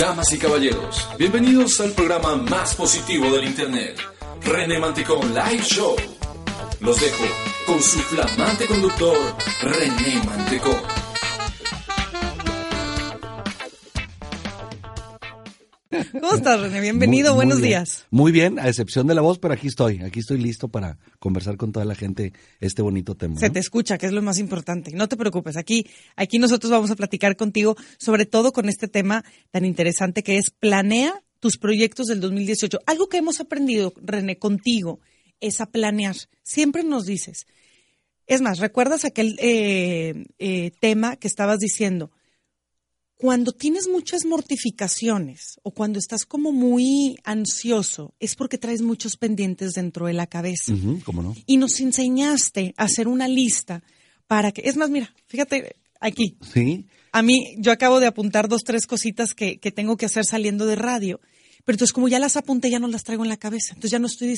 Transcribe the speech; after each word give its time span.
Damas 0.00 0.32
y 0.32 0.38
caballeros, 0.38 1.06
bienvenidos 1.18 1.78
al 1.82 1.90
programa 1.92 2.34
más 2.34 2.74
positivo 2.74 3.30
del 3.32 3.44
Internet, 3.44 4.00
René 4.40 4.78
Manticón 4.78 5.34
Live 5.34 5.62
Show. 5.62 5.94
Los 6.80 6.98
dejo 6.98 7.24
con 7.66 7.82
su 7.82 7.98
flamante 7.98 8.66
conductor, 8.66 9.18
René 9.60 10.22
Mantecón. 10.24 10.99
¿Cómo 16.12 16.34
estás, 16.34 16.60
René? 16.60 16.80
Bienvenido, 16.80 17.34
Muy- 17.34 17.36
muy 17.36 17.46
buenos 17.46 17.58
bien. 17.60 17.68
días. 17.70 18.06
Muy 18.10 18.32
bien, 18.32 18.58
a 18.58 18.68
excepción 18.68 19.06
de 19.06 19.14
la 19.14 19.20
voz, 19.20 19.38
pero 19.38 19.54
aquí 19.54 19.68
estoy. 19.68 20.02
Aquí 20.02 20.20
estoy 20.20 20.38
listo 20.38 20.68
para 20.68 20.98
conversar 21.18 21.56
con 21.56 21.72
toda 21.72 21.84
la 21.84 21.94
gente 21.94 22.32
este 22.60 22.82
bonito 22.82 23.16
tema. 23.16 23.38
Se 23.38 23.46
¿no? 23.48 23.52
te 23.52 23.60
escucha, 23.60 23.98
que 23.98 24.06
es 24.06 24.12
lo 24.12 24.22
más 24.22 24.38
importante. 24.38 24.90
No 24.92 25.08
te 25.08 25.16
preocupes, 25.16 25.56
aquí, 25.56 25.86
aquí 26.16 26.38
nosotros 26.38 26.70
vamos 26.70 26.90
a 26.90 26.96
platicar 26.96 27.36
contigo, 27.36 27.76
sobre 27.98 28.26
todo 28.26 28.52
con 28.52 28.68
este 28.68 28.88
tema 28.88 29.24
tan 29.50 29.64
interesante 29.64 30.22
que 30.22 30.38
es 30.38 30.50
planea 30.50 31.22
tus 31.38 31.56
proyectos 31.58 32.06
del 32.06 32.20
2018. 32.20 32.80
Algo 32.86 33.08
que 33.08 33.18
hemos 33.18 33.40
aprendido, 33.40 33.92
René, 34.02 34.38
contigo, 34.38 35.00
es 35.40 35.60
a 35.60 35.66
planear. 35.66 36.16
Siempre 36.42 36.82
nos 36.84 37.06
dices. 37.06 37.46
Es 38.26 38.40
más, 38.42 38.58
¿recuerdas 38.58 39.04
aquel 39.04 39.36
eh, 39.40 40.24
eh, 40.38 40.70
tema 40.80 41.16
que 41.16 41.28
estabas 41.28 41.58
diciendo? 41.58 42.10
Cuando 43.20 43.52
tienes 43.52 43.86
muchas 43.86 44.24
mortificaciones 44.24 45.58
o 45.62 45.72
cuando 45.72 45.98
estás 45.98 46.24
como 46.24 46.52
muy 46.52 47.16
ansioso, 47.24 48.14
es 48.18 48.34
porque 48.34 48.56
traes 48.56 48.80
muchos 48.80 49.16
pendientes 49.18 49.72
dentro 49.74 50.06
de 50.06 50.14
la 50.14 50.26
cabeza 50.26 50.72
¿Cómo 51.04 51.22
no? 51.22 51.36
y 51.46 51.58
nos 51.58 51.80
enseñaste 51.80 52.72
a 52.78 52.84
hacer 52.84 53.08
una 53.08 53.28
lista 53.28 53.82
para 54.26 54.52
que, 54.52 54.62
es 54.64 54.76
más, 54.76 54.88
mira, 54.90 55.14
fíjate 55.26 55.76
aquí, 56.00 56.38
Sí. 56.52 56.86
a 57.12 57.20
mí 57.22 57.56
yo 57.58 57.72
acabo 57.72 58.00
de 58.00 58.06
apuntar 58.06 58.48
dos, 58.48 58.62
tres 58.64 58.86
cositas 58.86 59.34
que, 59.34 59.58
que 59.58 59.70
tengo 59.70 59.96
que 59.98 60.06
hacer 60.06 60.24
saliendo 60.24 60.64
de 60.64 60.76
radio, 60.76 61.20
pero 61.66 61.74
entonces 61.76 61.92
como 61.92 62.08
ya 62.08 62.18
las 62.18 62.36
apunté, 62.38 62.70
ya 62.70 62.78
no 62.78 62.88
las 62.88 63.04
traigo 63.04 63.22
en 63.24 63.28
la 63.28 63.36
cabeza, 63.36 63.74
entonces 63.74 63.90
ya 63.90 63.98
no 63.98 64.06
estoy 64.06 64.28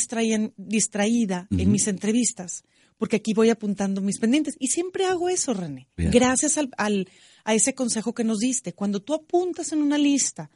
distraída 0.56 1.46
en 1.50 1.70
mis 1.70 1.86
entrevistas, 1.86 2.64
porque 2.98 3.16
aquí 3.16 3.32
voy 3.34 3.50
apuntando 3.50 4.00
mis 4.00 4.18
pendientes 4.18 4.56
y 4.58 4.68
siempre 4.68 5.04
hago 5.06 5.28
eso, 5.28 5.54
René, 5.54 5.88
Bien. 5.96 6.10
gracias 6.10 6.58
al, 6.58 6.70
al- 6.76 7.08
a 7.44 7.54
ese 7.54 7.74
consejo 7.74 8.14
que 8.14 8.24
nos 8.24 8.38
diste. 8.38 8.72
Cuando 8.72 9.00
tú 9.00 9.14
apuntas 9.14 9.72
en 9.72 9.82
una 9.82 9.98
lista 9.98 10.50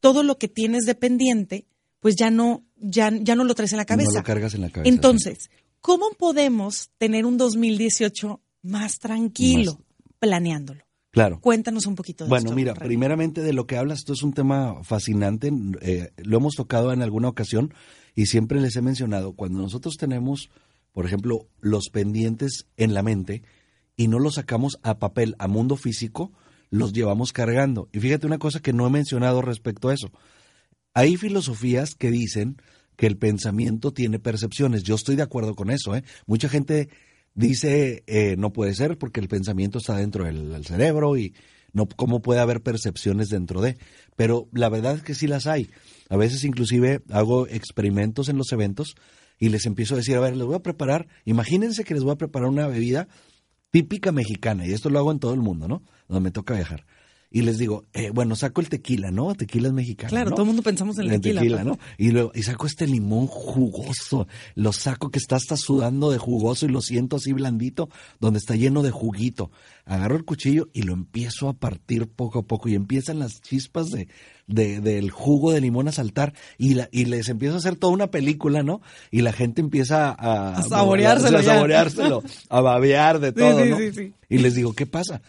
todo 0.00 0.22
lo 0.22 0.38
que 0.38 0.48
tienes 0.48 0.84
de 0.84 0.94
pendiente, 0.94 1.66
pues 2.00 2.16
ya 2.16 2.30
no, 2.30 2.64
ya, 2.76 3.10
ya 3.12 3.34
no 3.34 3.44
lo 3.44 3.54
traes 3.54 3.72
en 3.72 3.78
la 3.78 3.84
cabeza. 3.84 4.10
No 4.10 4.18
lo 4.18 4.24
cargas 4.24 4.54
en 4.54 4.62
la 4.62 4.70
cabeza. 4.70 4.88
Entonces, 4.88 5.50
¿cómo 5.80 6.10
podemos 6.18 6.90
tener 6.98 7.26
un 7.26 7.36
2018 7.36 8.40
más 8.62 8.98
tranquilo 8.98 9.80
planeándolo? 10.18 10.84
Claro. 11.10 11.40
Cuéntanos 11.40 11.86
un 11.86 11.96
poquito 11.96 12.24
de 12.24 12.28
Bueno, 12.28 12.46
esto, 12.46 12.56
mira, 12.56 12.74
primeramente 12.74 13.42
de 13.42 13.52
lo 13.52 13.66
que 13.66 13.76
hablas, 13.76 14.00
esto 14.00 14.12
es 14.12 14.22
un 14.22 14.32
tema 14.32 14.82
fascinante. 14.84 15.52
eh, 15.82 16.12
lo 16.18 16.38
hemos 16.38 16.54
tocado 16.54 16.92
en 16.92 17.02
alguna 17.02 17.28
ocasión 17.28 17.74
y 18.14 18.26
siempre 18.26 18.60
les 18.60 18.76
he 18.76 18.82
mencionado, 18.82 19.32
cuando 19.32 19.60
nosotros 19.60 19.96
tenemos, 19.96 20.50
por 20.92 21.06
ejemplo, 21.06 21.48
los 21.60 21.88
pendientes 21.90 22.66
en 22.76 22.94
la 22.94 23.02
mente 23.02 23.42
y 24.00 24.08
no 24.08 24.18
los 24.18 24.36
sacamos 24.36 24.78
a 24.82 24.98
papel, 24.98 25.36
a 25.38 25.46
mundo 25.46 25.76
físico, 25.76 26.32
los 26.70 26.94
llevamos 26.94 27.34
cargando. 27.34 27.90
Y 27.92 28.00
fíjate 28.00 28.26
una 28.26 28.38
cosa 28.38 28.60
que 28.60 28.72
no 28.72 28.86
he 28.86 28.90
mencionado 28.90 29.42
respecto 29.42 29.90
a 29.90 29.92
eso. 29.92 30.10
Hay 30.94 31.18
filosofías 31.18 31.94
que 31.96 32.10
dicen 32.10 32.56
que 32.96 33.06
el 33.06 33.18
pensamiento 33.18 33.92
tiene 33.92 34.18
percepciones. 34.18 34.84
Yo 34.84 34.94
estoy 34.94 35.16
de 35.16 35.22
acuerdo 35.22 35.54
con 35.54 35.68
eso. 35.68 35.94
¿eh? 35.94 36.02
Mucha 36.24 36.48
gente 36.48 36.88
dice 37.34 38.02
eh, 38.06 38.36
no 38.38 38.54
puede 38.54 38.74
ser 38.74 38.96
porque 38.96 39.20
el 39.20 39.28
pensamiento 39.28 39.76
está 39.76 39.98
dentro 39.98 40.24
del, 40.24 40.50
del 40.50 40.64
cerebro 40.64 41.18
y 41.18 41.34
no 41.74 41.86
cómo 41.86 42.22
puede 42.22 42.40
haber 42.40 42.62
percepciones 42.62 43.28
dentro 43.28 43.60
de. 43.60 43.76
Pero 44.16 44.48
la 44.54 44.70
verdad 44.70 44.94
es 44.94 45.02
que 45.02 45.14
sí 45.14 45.26
las 45.26 45.46
hay. 45.46 45.68
A 46.08 46.16
veces 46.16 46.44
inclusive 46.44 47.02
hago 47.10 47.46
experimentos 47.48 48.30
en 48.30 48.38
los 48.38 48.50
eventos 48.52 48.94
y 49.38 49.50
les 49.50 49.66
empiezo 49.66 49.92
a 49.92 49.98
decir, 49.98 50.16
a 50.16 50.20
ver, 50.20 50.38
les 50.38 50.46
voy 50.46 50.56
a 50.56 50.62
preparar, 50.62 51.06
imagínense 51.26 51.84
que 51.84 51.92
les 51.92 52.02
voy 52.02 52.12
a 52.12 52.18
preparar 52.18 52.48
una 52.48 52.66
bebida 52.66 53.08
típica 53.70 54.12
mexicana, 54.12 54.66
y 54.66 54.72
esto 54.72 54.90
lo 54.90 54.98
hago 54.98 55.12
en 55.12 55.18
todo 55.18 55.34
el 55.34 55.40
mundo, 55.40 55.68
¿no? 55.68 55.82
Donde 56.08 56.22
me 56.22 56.30
toca 56.30 56.54
viajar. 56.54 56.84
Y 57.32 57.42
les 57.42 57.58
digo, 57.58 57.84
eh, 57.92 58.10
bueno, 58.12 58.34
saco 58.34 58.60
el 58.60 58.68
tequila, 58.68 59.12
¿no? 59.12 59.34
Tequila 59.36 59.68
es 59.68 59.74
mexicano. 59.74 60.08
Claro, 60.10 60.30
¿no? 60.30 60.34
todo 60.34 60.42
el 60.42 60.48
mundo 60.48 60.62
pensamos 60.62 60.98
en 60.98 61.10
el 61.12 61.20
tequila, 61.20 61.62
pues. 61.62 61.64
¿no? 61.64 61.78
Y 61.96 62.10
luego, 62.10 62.32
y 62.34 62.42
saco 62.42 62.66
este 62.66 62.88
limón 62.88 63.28
jugoso, 63.28 64.26
lo 64.56 64.72
saco 64.72 65.10
que 65.10 65.20
está 65.20 65.36
hasta 65.36 65.56
sudando 65.56 66.10
de 66.10 66.18
jugoso 66.18 66.66
y 66.66 66.70
lo 66.70 66.80
siento 66.82 67.16
así 67.16 67.32
blandito, 67.32 67.88
donde 68.18 68.40
está 68.40 68.56
lleno 68.56 68.82
de 68.82 68.90
juguito. 68.90 69.52
Agarro 69.84 70.16
el 70.16 70.24
cuchillo 70.24 70.70
y 70.72 70.82
lo 70.82 70.92
empiezo 70.92 71.48
a 71.48 71.52
partir 71.52 72.08
poco 72.08 72.40
a 72.40 72.42
poco 72.42 72.68
y 72.68 72.74
empiezan 72.74 73.20
las 73.20 73.40
chispas 73.40 73.90
de, 73.90 74.08
de- 74.48 74.80
del 74.80 75.10
jugo 75.12 75.52
de 75.52 75.60
limón 75.60 75.86
a 75.86 75.92
saltar 75.92 76.34
y, 76.58 76.74
la, 76.74 76.88
y 76.90 77.04
les 77.04 77.28
empiezo 77.28 77.54
a 77.54 77.58
hacer 77.58 77.76
toda 77.76 77.92
una 77.92 78.10
película, 78.10 78.64
¿no? 78.64 78.80
Y 79.12 79.20
la 79.22 79.32
gente 79.32 79.60
empieza 79.60 80.10
a, 80.10 80.56
A 80.56 80.62
saboreárselo 80.62 81.38
a 81.38 81.42
saboreárselo, 81.44 82.22
a 82.48 82.60
babear 82.60 83.20
de 83.20 83.30
todo, 83.32 83.62
sí, 83.62 83.70
¿no? 83.70 83.78
sí, 83.78 83.92
sí. 83.92 84.12
Y 84.28 84.38
les 84.38 84.56
digo, 84.56 84.72
¿qué 84.74 84.86
pasa? 84.86 85.22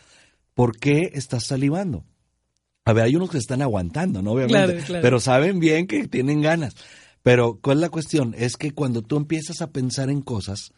¿Por 0.54 0.78
qué 0.78 1.12
estás 1.14 1.46
salivando? 1.46 2.06
A 2.84 2.94
ver, 2.94 3.06
hay 3.06 3.16
unos 3.16 3.30
que 3.30 3.38
están 3.38 3.62
aguantando, 3.62 4.22
¿no? 4.22 4.32
Obviamente. 4.32 4.74
Claro, 4.74 4.86
claro. 4.86 5.02
Pero 5.02 5.20
saben 5.20 5.60
bien 5.60 5.88
que 5.88 6.08
tienen 6.08 6.42
ganas. 6.42 6.76
Pero, 7.24 7.60
¿cuál 7.62 7.78
es 7.78 7.82
la 7.82 7.90
cuestión? 7.90 8.34
Es 8.38 8.58
que 8.58 8.72
cuando 8.72 9.02
tú 9.04 9.18
empiezas 9.18 9.62
a 9.62 9.72
pensar 9.72 10.10
en 10.10 10.22
cosas, 10.22 10.74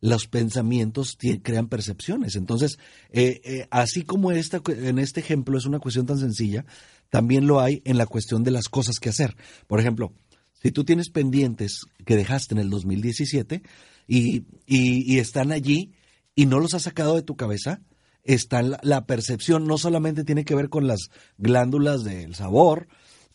los 0.00 0.26
pensamientos 0.26 1.16
crean 1.42 1.68
percepciones. 1.68 2.36
Entonces, 2.36 2.78
eh, 3.10 3.40
eh, 3.44 3.66
así 3.70 4.02
como 4.02 4.32
esta, 4.32 4.60
en 4.66 4.98
este 4.98 5.20
ejemplo 5.20 5.56
es 5.56 5.66
una 5.66 5.78
cuestión 5.78 6.04
tan 6.06 6.18
sencilla, 6.18 6.66
también 7.08 7.46
lo 7.46 7.60
hay 7.60 7.80
en 7.84 7.96
la 7.96 8.06
cuestión 8.06 8.42
de 8.42 8.50
las 8.50 8.68
cosas 8.68 8.98
que 8.98 9.08
hacer. 9.08 9.36
Por 9.66 9.80
ejemplo, 9.80 10.12
si 10.60 10.72
tú 10.72 10.84
tienes 10.84 11.10
pendientes 11.10 11.82
que 12.04 12.16
dejaste 12.16 12.54
en 12.54 12.60
el 12.60 12.70
2017 12.70 13.62
y, 14.06 14.44
y, 14.66 15.14
y 15.14 15.18
están 15.20 15.52
allí 15.52 15.92
y 16.34 16.46
no 16.46 16.58
los 16.58 16.74
has 16.74 16.82
sacado 16.82 17.14
de 17.14 17.22
tu 17.22 17.36
cabeza, 17.36 17.80
está 18.24 18.62
la, 18.62 18.80
la 18.82 19.06
percepción, 19.06 19.66
no 19.66 19.78
solamente 19.78 20.24
tiene 20.24 20.44
que 20.44 20.54
ver 20.54 20.68
con 20.68 20.86
las 20.86 21.10
glándulas 21.38 22.04
del 22.04 22.34
sabor, 22.34 22.88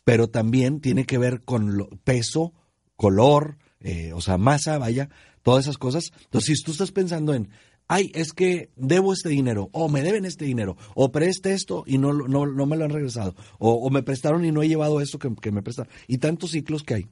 pero 0.04 0.28
también 0.30 0.82
tiene 0.82 1.06
que 1.06 1.18
ver 1.18 1.42
con 1.42 1.78
lo- 1.78 1.90
peso, 2.04 2.54
color, 2.96 3.58
eh, 3.80 4.12
o 4.14 4.22
sea, 4.22 4.38
masa, 4.38 4.78
vaya, 4.78 5.10
todas 5.44 5.66
esas 5.66 5.78
cosas. 5.78 6.12
Entonces, 6.26 6.58
si 6.58 6.64
tú 6.64 6.72
estás 6.72 6.92
pensando 6.92 7.34
en, 7.34 7.50
ay, 7.88 8.12
es 8.14 8.34
que 8.34 8.72
debo 8.76 9.14
este 9.14 9.30
dinero, 9.30 9.70
o 9.72 9.88
me 9.90 10.02
deben 10.02 10.26
este 10.26 10.46
dinero, 10.46 10.76
o 10.96 11.12
presté 11.12 11.54
esto 11.54 11.84
y 11.88 11.98
no, 11.98 12.14
no, 12.14 12.46
no 12.46 12.66
me 12.66 12.76
lo 12.78 12.86
han 12.86 12.92
regresado, 12.92 13.36
o, 13.58 13.90
me 13.90 14.04
prestaron 14.04 14.44
y 14.46 14.52
no 14.52 14.64
he 14.64 14.68
llevado 14.68 15.02
esto 15.02 15.20
que, 15.20 15.34
que 15.36 15.52
me 15.52 15.62
prestaron, 15.62 15.92
y 16.08 16.18
tantos 16.18 16.52
ciclos 16.52 16.84
que 16.84 16.96
hay. 16.96 17.08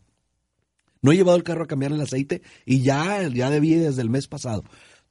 No 1.01 1.11
he 1.11 1.15
llevado 1.15 1.37
el 1.37 1.43
carro 1.43 1.63
a 1.63 1.67
cambiar 1.67 1.91
el 1.91 2.01
aceite 2.01 2.41
y 2.65 2.81
ya, 2.81 3.27
ya 3.27 3.49
debí 3.49 3.75
desde 3.75 4.01
el 4.01 4.09
mes 4.09 4.27
pasado. 4.27 4.63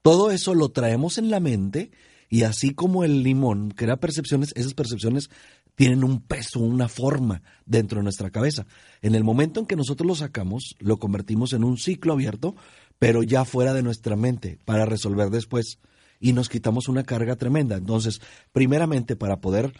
Todo 0.03 0.31
eso 0.31 0.54
lo 0.54 0.71
traemos 0.71 1.16
en 1.16 1.31
la 1.31 1.41
mente 1.41 1.91
y 2.28 2.42
así 2.42 2.75
como 2.75 3.04
el 3.04 3.22
limón 3.22 3.71
crea 3.71 3.97
percepciones, 3.97 4.53
esas 4.56 4.74
percepciones 4.74 5.30
tienen 5.74 6.04
un 6.04 6.21
peso, 6.21 6.60
una 6.60 6.89
forma 6.89 7.42
dentro 7.66 7.98
de 7.98 8.04
nuestra 8.04 8.30
cabeza. 8.30 8.66
En 9.03 9.15
el 9.15 9.24
momento 9.24 9.60
en 9.60 9.66
que 9.66 9.77
nosotros 9.77 10.06
lo 10.06 10.15
sacamos, 10.15 10.74
lo 10.78 10.98
convertimos 10.98 11.53
en 11.53 11.65
un 11.65 11.77
ciclo 11.77 12.15
abierto, 12.15 12.56
pero 12.98 13.22
ya 13.22 13.45
fuera 13.45 13.74
de 13.74 13.83
nuestra 13.83 14.16
mente 14.16 14.59
para 14.65 14.86
resolver 14.86 15.30
después 15.30 15.78
y 16.18 16.33
nos 16.33 16.48
quitamos 16.48 16.89
una 16.89 17.04
carga 17.04 17.36
tremenda. 17.36 17.77
Entonces, 17.77 18.21
primeramente 18.53 19.16
para 19.16 19.41
poder 19.41 19.72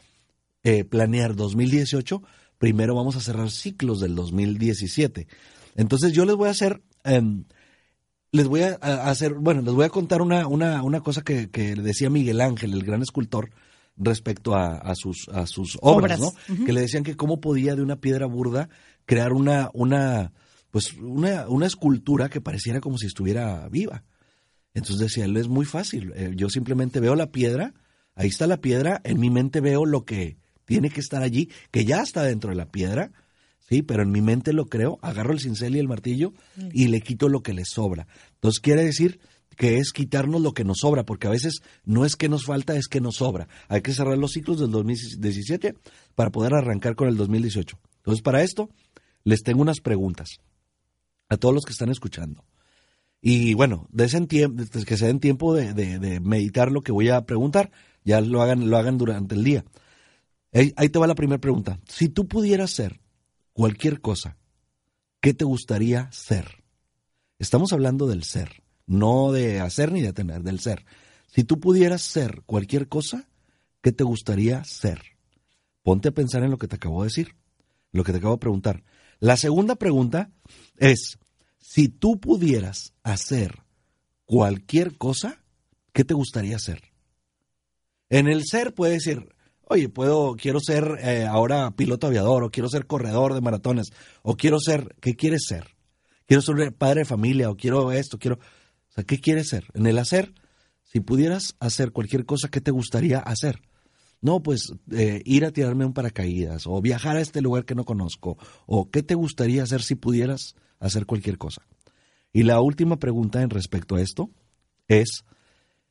eh, 0.63 0.85
planear 0.85 1.35
2018, 1.35 2.23
primero 2.59 2.95
vamos 2.95 3.17
a 3.17 3.21
cerrar 3.21 3.51
ciclos 3.51 4.01
del 4.01 4.15
2017. 4.15 5.27
Entonces 5.77 6.13
yo 6.13 6.25
les 6.25 6.37
voy 6.37 6.49
a 6.49 6.53
hacer, 6.53 6.83
em, 7.05 7.45
les 8.37 8.47
voy 8.47 8.63
a, 8.63 8.79
a 8.81 9.11
hacer, 9.11 9.35
bueno, 9.35 9.63
les 9.63 9.75
voy 9.75 9.85
a 9.85 9.89
contar 9.89 10.23
una, 10.23 10.47
una, 10.47 10.83
una 10.83 11.01
cosa 11.01 11.23
que, 11.23 11.51
que 11.51 11.75
le 11.75 11.83
decía 11.83 12.11
Miguel 12.11 12.41
Ángel, 12.41 12.73
el 12.73 12.85
gran 12.85 13.03
escultor, 13.03 13.51
respecto 13.97 14.55
a, 14.55 14.77
a 14.77 14.95
sus, 14.95 15.29
a 15.33 15.47
sus 15.47 15.79
obras, 15.81 16.21
Obras. 16.21 16.35
¿no? 16.49 16.65
Que 16.65 16.73
le 16.73 16.83
decían 16.83 17.03
que 17.03 17.17
cómo 17.17 17.41
podía 17.41 17.75
de 17.75 17.83
una 17.83 17.97
piedra 17.97 18.27
burda 18.27 18.69
crear 19.07 19.33
una, 19.33 19.71
una, 19.73 20.33
pues 20.71 20.95
una, 20.95 21.49
una 21.49 21.67
escultura 21.67 22.29
que 22.29 22.41
pareciera 22.41 22.81
como 22.81 22.99
si 22.99 23.07
estuviera 23.07 23.69
viva. 23.69 24.05
Entonces 24.75 24.99
decía, 24.99 25.25
él 25.25 25.37
es 25.37 25.49
muy 25.49 25.65
fácil. 25.65 26.13
eh, 26.15 26.33
yo 26.37 26.51
simplemente 26.51 27.01
veo 27.01 27.15
la 27.17 27.31
piedra 27.33 27.73
Ahí 28.17 28.29
está 28.29 28.47
la 28.47 28.63
piedra, 28.63 29.03
en 29.05 29.21
mi 29.21 29.29
mente 29.29 29.61
veo 29.61 29.85
lo 29.85 30.07
que 30.07 30.39
tiene 30.65 30.89
que 30.89 31.01
estar 31.01 31.23
allí, 31.23 31.51
que 31.71 31.85
ya 31.85 32.01
está 32.01 32.23
dentro 32.23 32.49
de 32.49 32.57
la 32.57 32.71
piedra, 32.71 33.13
sí, 33.69 33.83
pero 33.83 34.03
en 34.03 34.11
mi 34.11 34.21
mente 34.21 34.53
lo 34.53 34.67
creo, 34.67 34.99
agarro 35.03 35.33
el 35.33 35.41
cincel 35.41 35.77
y 35.77 35.79
el 35.79 35.89
martillo 35.89 36.33
y 36.73 36.89
le 36.89 37.01
quito 37.01 37.29
lo 37.29 37.43
que 37.43 37.53
le 37.53 37.65
sobra. 37.65 38.07
Entonces 38.35 38.61
quiere 38.61 38.85
decir 38.85 39.21
que 39.57 39.79
es 39.79 39.93
quitarnos 39.93 40.43
lo 40.43 40.53
que 40.53 40.65
nos 40.65 40.79
sobra, 40.81 41.05
porque 41.05 41.27
a 41.27 41.31
veces 41.31 41.63
no 41.85 42.05
es 42.05 42.15
que 42.15 42.29
nos 42.29 42.45
falta, 42.45 42.77
es 42.77 42.89
que 42.89 43.01
nos 43.01 43.17
sobra. 43.17 43.49
Hay 43.69 43.81
que 43.81 43.93
cerrar 43.93 44.19
los 44.19 44.33
ciclos 44.33 44.61
del 44.61 44.71
2017 44.71 45.75
para 46.15 46.31
poder 46.31 46.55
arrancar 46.55 46.95
con 46.95 47.09
el 47.09 47.17
2018. 47.17 47.79
Entonces, 47.99 48.23
para 48.23 48.43
esto, 48.43 48.69
les 49.25 49.43
tengo 49.43 49.63
unas 49.63 49.81
preguntas 49.81 50.41
a 51.29 51.37
todos 51.37 51.55
los 51.55 51.65
que 51.65 51.73
están 51.73 51.91
escuchando. 51.91 52.45
Y 53.21 53.55
bueno, 53.55 53.89
tiempo, 54.29 54.63
que 54.87 54.97
se 54.97 55.07
den 55.07 55.21
tiempo 55.21 55.55
de, 55.55 55.73
de, 55.75 56.21
meditar 56.21 56.71
lo 56.71 56.83
que 56.83 56.93
voy 56.93 57.09
a 57.09 57.23
preguntar, 57.23 57.73
ya 58.05 58.21
lo 58.21 58.43
hagan, 58.43 58.71
lo 58.71 58.77
hagan 58.77 58.99
durante 58.99 59.35
el 59.35 59.43
día. 59.43 59.65
Ahí, 60.53 60.73
ahí 60.77 60.91
te 60.91 60.99
va 60.99 61.07
la 61.07 61.15
primera 61.15 61.41
pregunta. 61.41 61.81
Si 61.89 62.09
tú 62.09 62.29
pudieras 62.29 62.71
ser 62.71 63.01
cualquier 63.57 64.03
cosa, 64.03 64.37
¿qué 65.21 65.33
te 65.33 65.47
gustaría 65.47 66.13
ser? 66.13 66.63
Estamos 67.39 67.73
hablando 67.73 68.07
del 68.07 68.23
ser 68.23 68.63
no 68.87 69.33
de 69.33 69.61
hacer 69.61 69.93
ni 69.93 70.01
de 70.03 70.13
tener, 70.13 70.43
del 70.43 70.61
ser. 70.61 70.85
Si 71.27 71.43
tú 71.43 71.59
pudieras 71.59 72.03
ser 72.03 72.43
cualquier 72.47 72.87
cosa, 72.87 73.29
¿qué 73.83 73.93
te 73.93 74.05
gustaría 74.05 74.63
ser? 74.65 75.03
Ponte 75.83 76.09
a 76.09 76.13
pensar 76.13 76.43
en 76.45 76.51
lo 76.51 76.59
que 76.59 76.69
te 76.69 76.77
acabo 76.77 77.03
de 77.03 77.09
decir, 77.09 77.35
lo 77.93 78.05
que 78.05 78.13
te 78.13 78.19
acabo 78.19 78.35
de 78.35 78.41
preguntar. 78.41 78.85
La 79.19 79.37
segunda 79.37 79.77
pregunta 79.77 80.31
es, 80.77 81.19
si 81.59 81.89
tú 81.89 82.21
pudieras 82.21 82.93
hacer 83.03 83.63
cualquier 84.27 84.99
cosa, 84.99 85.43
¿qué 85.95 86.05
te 86.05 86.15
gustaría 86.15 86.59
ser? 86.59 86.93
En 88.11 88.29
el 88.29 88.45
ser 88.45 88.75
puede 88.75 88.95
decir, 88.95 89.35
oye, 89.69 89.89
puedo, 89.89 90.37
quiero 90.37 90.61
ser 90.61 90.99
eh, 91.03 91.27
ahora 91.27 91.73
piloto 91.73 92.07
aviador, 92.07 92.45
o 92.45 92.51
quiero 92.51 92.69
ser 92.69 92.87
corredor 92.87 93.35
de 93.35 93.41
maratones, 93.41 93.89
o 94.23 94.37
quiero 94.37 94.59
ser, 94.61 94.97
¿qué 95.01 95.15
quieres 95.17 95.45
ser? 95.49 95.77
Quiero 96.27 96.43
ser 96.43 96.73
padre 96.73 97.01
de 97.01 97.05
familia, 97.05 97.51
o 97.51 97.57
quiero 97.57 97.93
esto, 97.93 98.19
quiero. 98.19 98.39
¿qué 99.07 99.21
quieres 99.21 99.49
ser? 99.49 99.67
En 99.75 99.87
el 99.87 99.99
hacer, 99.99 100.33
si 100.83 101.01
pudieras 101.01 101.55
hacer 101.61 101.93
cualquier 101.93 102.25
cosa, 102.25 102.49
¿qué 102.49 102.61
te 102.61 102.71
gustaría 102.71 103.19
hacer? 103.19 103.61
No, 104.23 104.43
pues 104.43 104.73
eh, 104.93 105.21
ir 105.25 105.45
a 105.45 105.51
tirarme 105.51 105.85
un 105.85 105.93
paracaídas 105.93 106.67
o 106.67 106.81
viajar 106.81 107.17
a 107.17 107.21
este 107.21 107.43
lugar 107.43 107.65
que 107.65 107.75
no 107.75 107.85
conozco. 107.85 108.39
¿O 108.67 108.91
qué 108.91 109.03
te 109.03 109.15
gustaría 109.15 109.63
hacer 109.63 109.83
si 109.83 109.95
pudieras 109.95 110.55
hacer 110.81 111.05
cualquier 111.05 111.37
cosa? 111.37 111.63
Y 112.33 112.45
la 112.45 112.61
última 112.61 112.99
pregunta 112.99 113.43
en 113.43 113.51
respecto 113.51 113.97
a 113.97 114.01
esto 114.01 114.31
es, 114.89 115.25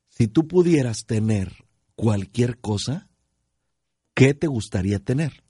si 0.10 0.28
tú 0.28 0.48
pudieras 0.48 1.06
tener 1.06 1.66
cualquier 1.95 2.57
cosa, 2.57 3.07
¿qué 4.15 4.33
te 4.33 4.47
gustaría 4.47 4.97
tener? 4.97 5.44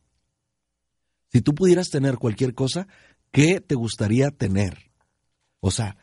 Si 1.31 1.41
tú 1.41 1.55
pudieras 1.55 1.89
tener 1.89 2.17
cualquier 2.17 2.53
cosa, 2.53 2.87
¿qué 3.31 3.61
te 3.61 3.75
gustaría 3.75 4.31
tener? 4.31 4.91
O 5.61 5.71
sea, 5.71 5.97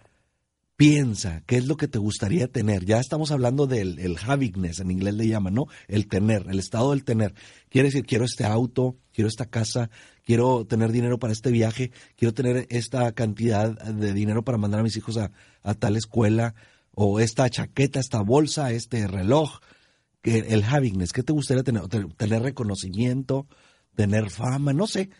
piensa 0.76 1.42
qué 1.46 1.58
es 1.58 1.66
lo 1.66 1.76
que 1.76 1.88
te 1.88 1.98
gustaría 1.98 2.48
tener. 2.48 2.84
Ya 2.84 2.98
estamos 2.98 3.30
hablando 3.30 3.66
del 3.66 3.98
el 3.98 4.16
en 4.26 4.90
inglés 4.90 5.14
le 5.14 5.28
llaman, 5.28 5.54
¿no? 5.54 5.66
El 5.86 6.08
tener, 6.08 6.46
el 6.50 6.58
estado 6.58 6.90
del 6.90 7.04
tener. 7.04 7.34
Quiere 7.68 7.88
decir, 7.88 8.04
quiero 8.04 8.24
este 8.24 8.44
auto, 8.44 8.96
quiero 9.12 9.28
esta 9.28 9.46
casa, 9.46 9.90
quiero 10.24 10.64
tener 10.66 10.90
dinero 10.90 11.18
para 11.18 11.32
este 11.32 11.50
viaje, 11.50 11.92
quiero 12.16 12.34
tener 12.34 12.66
esta 12.70 13.12
cantidad 13.12 13.70
de 13.80 14.12
dinero 14.12 14.42
para 14.42 14.58
mandar 14.58 14.80
a 14.80 14.82
mis 14.82 14.96
hijos 14.96 15.18
a, 15.18 15.30
tal 15.74 15.96
escuela, 15.96 16.54
o 16.90 17.20
esta 17.20 17.48
chaqueta, 17.48 18.00
esta 18.00 18.20
bolsa, 18.20 18.72
este 18.72 19.06
reloj. 19.06 19.60
El 20.22 20.62
havingness, 20.62 21.12
¿qué 21.12 21.22
te 21.22 21.32
gustaría 21.32 21.64
tener? 21.64 21.88
Tener 21.88 22.42
reconocimiento, 22.42 23.46
tener 23.94 24.30
fama, 24.30 24.72
no 24.72 24.86
sé, 24.86 25.10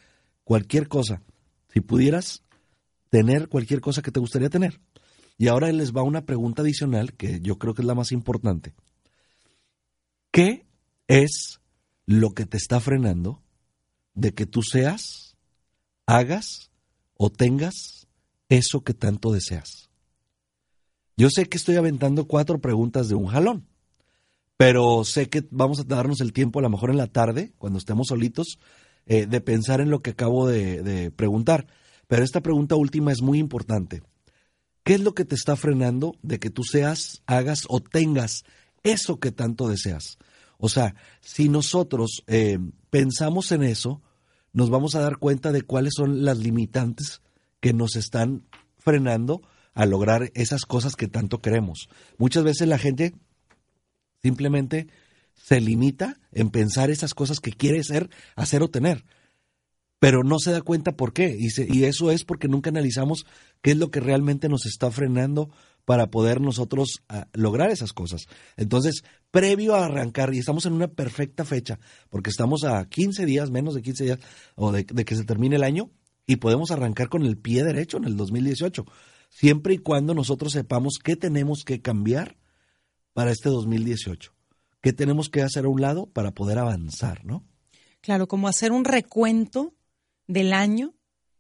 cualquier 0.45 0.89
cosa. 0.89 1.23
Si 1.73 1.81
pudieras 1.81 2.45
tener 3.11 3.49
cualquier 3.49 3.81
cosa 3.81 4.01
que 4.01 4.11
te 4.11 4.21
gustaría 4.21 4.49
tener. 4.49 4.81
Y 5.39 5.49
ahora 5.49 5.73
les 5.73 5.93
va 5.93 6.03
una 6.03 6.25
pregunta 6.25 6.63
adicional 6.63 7.15
que 7.15 7.41
yo 7.41 7.59
creo 7.59 7.75
que 7.75 7.83
es 7.83 7.87
la 7.87 7.95
más 7.95 8.13
importante. 8.13 8.75
¿Qué 10.31 10.67
es 11.09 11.61
lo 12.07 12.31
que 12.31 12.47
te 12.47 12.57
está 12.57 12.81
frenando 12.81 13.43
de 14.15 14.33
que 14.33 14.47
tú 14.47 14.63
seas, 14.63 15.37
hagas 16.07 16.71
o 17.17 17.31
tengas 17.31 18.07
eso 18.49 18.83
que 18.83 18.95
tanto 18.95 19.33
deseas? 19.33 19.91
Yo 21.17 21.29
sé 21.29 21.47
que 21.47 21.59
estoy 21.59 21.77
aventando 21.77 22.27
cuatro 22.27 22.61
preguntas 22.61 23.09
de 23.09 23.15
un 23.15 23.27
jalón, 23.27 23.67
pero 24.63 25.03
sé 25.03 25.29
que 25.29 25.45
vamos 25.51 25.81
a 25.81 25.83
darnos 25.83 26.21
el 26.21 26.33
tiempo, 26.33 26.61
a 26.61 26.63
lo 26.63 26.71
mejor 26.71 26.91
en 26.91 26.97
la 26.97 27.09
tarde, 27.09 27.53
cuando 27.59 27.81
estemos 27.81 28.07
solitos, 28.07 28.61
eh, 29.07 29.27
de 29.27 29.41
pensar 29.41 29.81
en 29.81 29.91
lo 29.91 29.99
que 30.03 30.11
acabo 30.11 30.47
de 30.47 31.11
preguntar. 31.17 31.67
Pero 32.07 32.23
esta 32.23 32.43
pregunta 32.43 32.77
última 32.77 33.11
es 33.11 33.23
muy 33.23 33.41
importante. 33.41 34.05
¿Qué 34.85 34.95
es 34.95 35.01
lo 35.01 35.15
que 35.15 35.25
te 35.25 35.35
está 35.35 35.57
frenando 35.57 36.15
de 36.23 36.39
que 36.39 36.49
tú 36.49 36.63
seas, 36.63 37.25
hagas 37.27 37.65
o 37.69 37.81
tengas 37.81 38.45
eso 38.85 39.19
que 39.19 39.33
tanto 39.33 39.67
deseas? 39.67 40.17
O 40.59 40.69
sea, 40.69 40.95
si 41.21 41.49
nosotros 41.49 42.23
eh, 42.29 42.61
pensamos 42.89 43.51
en 43.51 43.65
eso, 43.65 44.01
nos 44.53 44.71
vamos 44.71 44.95
a 44.95 45.01
dar 45.01 45.17
cuenta 45.17 45.51
de 45.51 45.63
cuáles 45.63 45.95
son 45.97 46.25
las 46.25 46.39
limitantes 46.39 47.21
que 47.59 47.73
nos 47.73 47.97
están 47.97 48.45
frenando 48.79 49.43
a 49.75 49.87
lograr 49.87 50.31
esas 50.35 50.67
cosas 50.67 50.95
que 50.95 51.09
tanto 51.09 51.41
queremos. 51.41 51.89
Muchas 52.17 52.45
veces 52.45 52.69
la 52.69 52.79
gente 52.79 53.13
simplemente 54.23 54.89
se 55.35 55.61
limita 55.61 56.21
en 56.31 56.51
pensar 56.51 56.91
esas 56.91 57.15
cosas 57.15 57.41
que 57.41 57.53
quiere 57.53 57.83
ser, 57.83 58.11
hacer 58.37 58.63
o 58.63 58.69
tener 58.69 59.05
pero 60.03 60.25
no 60.25 60.41
se 60.41 60.51
da 60.51 60.63
cuenta 60.63 60.97
por 60.97 61.13
qué. 61.13 61.37
Y, 61.39 61.79
y, 61.79 61.85
eso 61.85 62.11
es 62.11 62.25
porque 62.25 62.49
nunca 62.49 62.71
analizamos 62.71 63.25
qué 63.61 63.71
es 63.71 63.77
lo 63.77 63.93
que 63.93 64.01
realmente 64.01 64.49
nos 64.49 64.67
está 64.67 64.91
frenando 64.91 65.49
para 65.85 66.11
poder 66.11 66.41
nosotros 66.41 67.05
ah, 67.09 67.29
lograr 67.35 67.71
esas 67.71 67.93
cosas. 67.93 68.23
Entonces, 68.57 69.05
previo 69.31 69.77
a 69.77 69.85
arrancar, 69.85 70.35
y 70.35 70.39
estamos 70.39 70.67
en 70.67 70.73
una 70.73 70.89
perfecta 70.89 71.45
fecha, 71.45 71.79
porque 72.11 72.31
estamos 72.31 72.65
a 72.65 72.85
15 72.85 73.25
días, 73.27 73.53
menos 73.53 73.75
de 73.77 73.83
15 73.83 74.05
días, 74.05 74.19
o 74.57 74.73
de 74.73 74.85
que 74.85 75.15
se 75.15 75.23
termine 75.23 75.55
el 75.55 75.63
año, 75.63 75.93
y 76.27 76.35
podemos 76.35 76.73
arrancar 76.73 77.09
con 77.09 77.23
el 77.23 77.39
pie 77.39 77.63
derecho 77.63 77.97
en 77.97 78.05
el 78.05 78.17
2018, 78.17 78.85
siempre 79.31 79.75
y 79.75 79.79
cuando 79.79 80.15
nosotros 80.15 80.53
sepamos 80.53 80.99
qué 81.01 81.15
tenemos 81.15 81.63
que 81.65 81.81
cambiar 81.81 82.39
para 83.13 83.31
este 83.31 83.49
2018, 83.49 84.35
qué 84.81 84.93
tenemos 84.93 85.29
que 85.29 85.43
hacer 85.43 85.65
a 85.65 85.69
un 85.69 85.81
lado 85.81 86.07
para 86.07 86.33
poder 86.33 86.59
avanzar, 86.59 87.25
¿no? 87.25 87.45
Claro, 88.01 88.27
como 88.27 88.49
hacer 88.49 88.73
un 88.73 88.85
recuento 88.85 89.75
del 90.27 90.53
año 90.53 90.95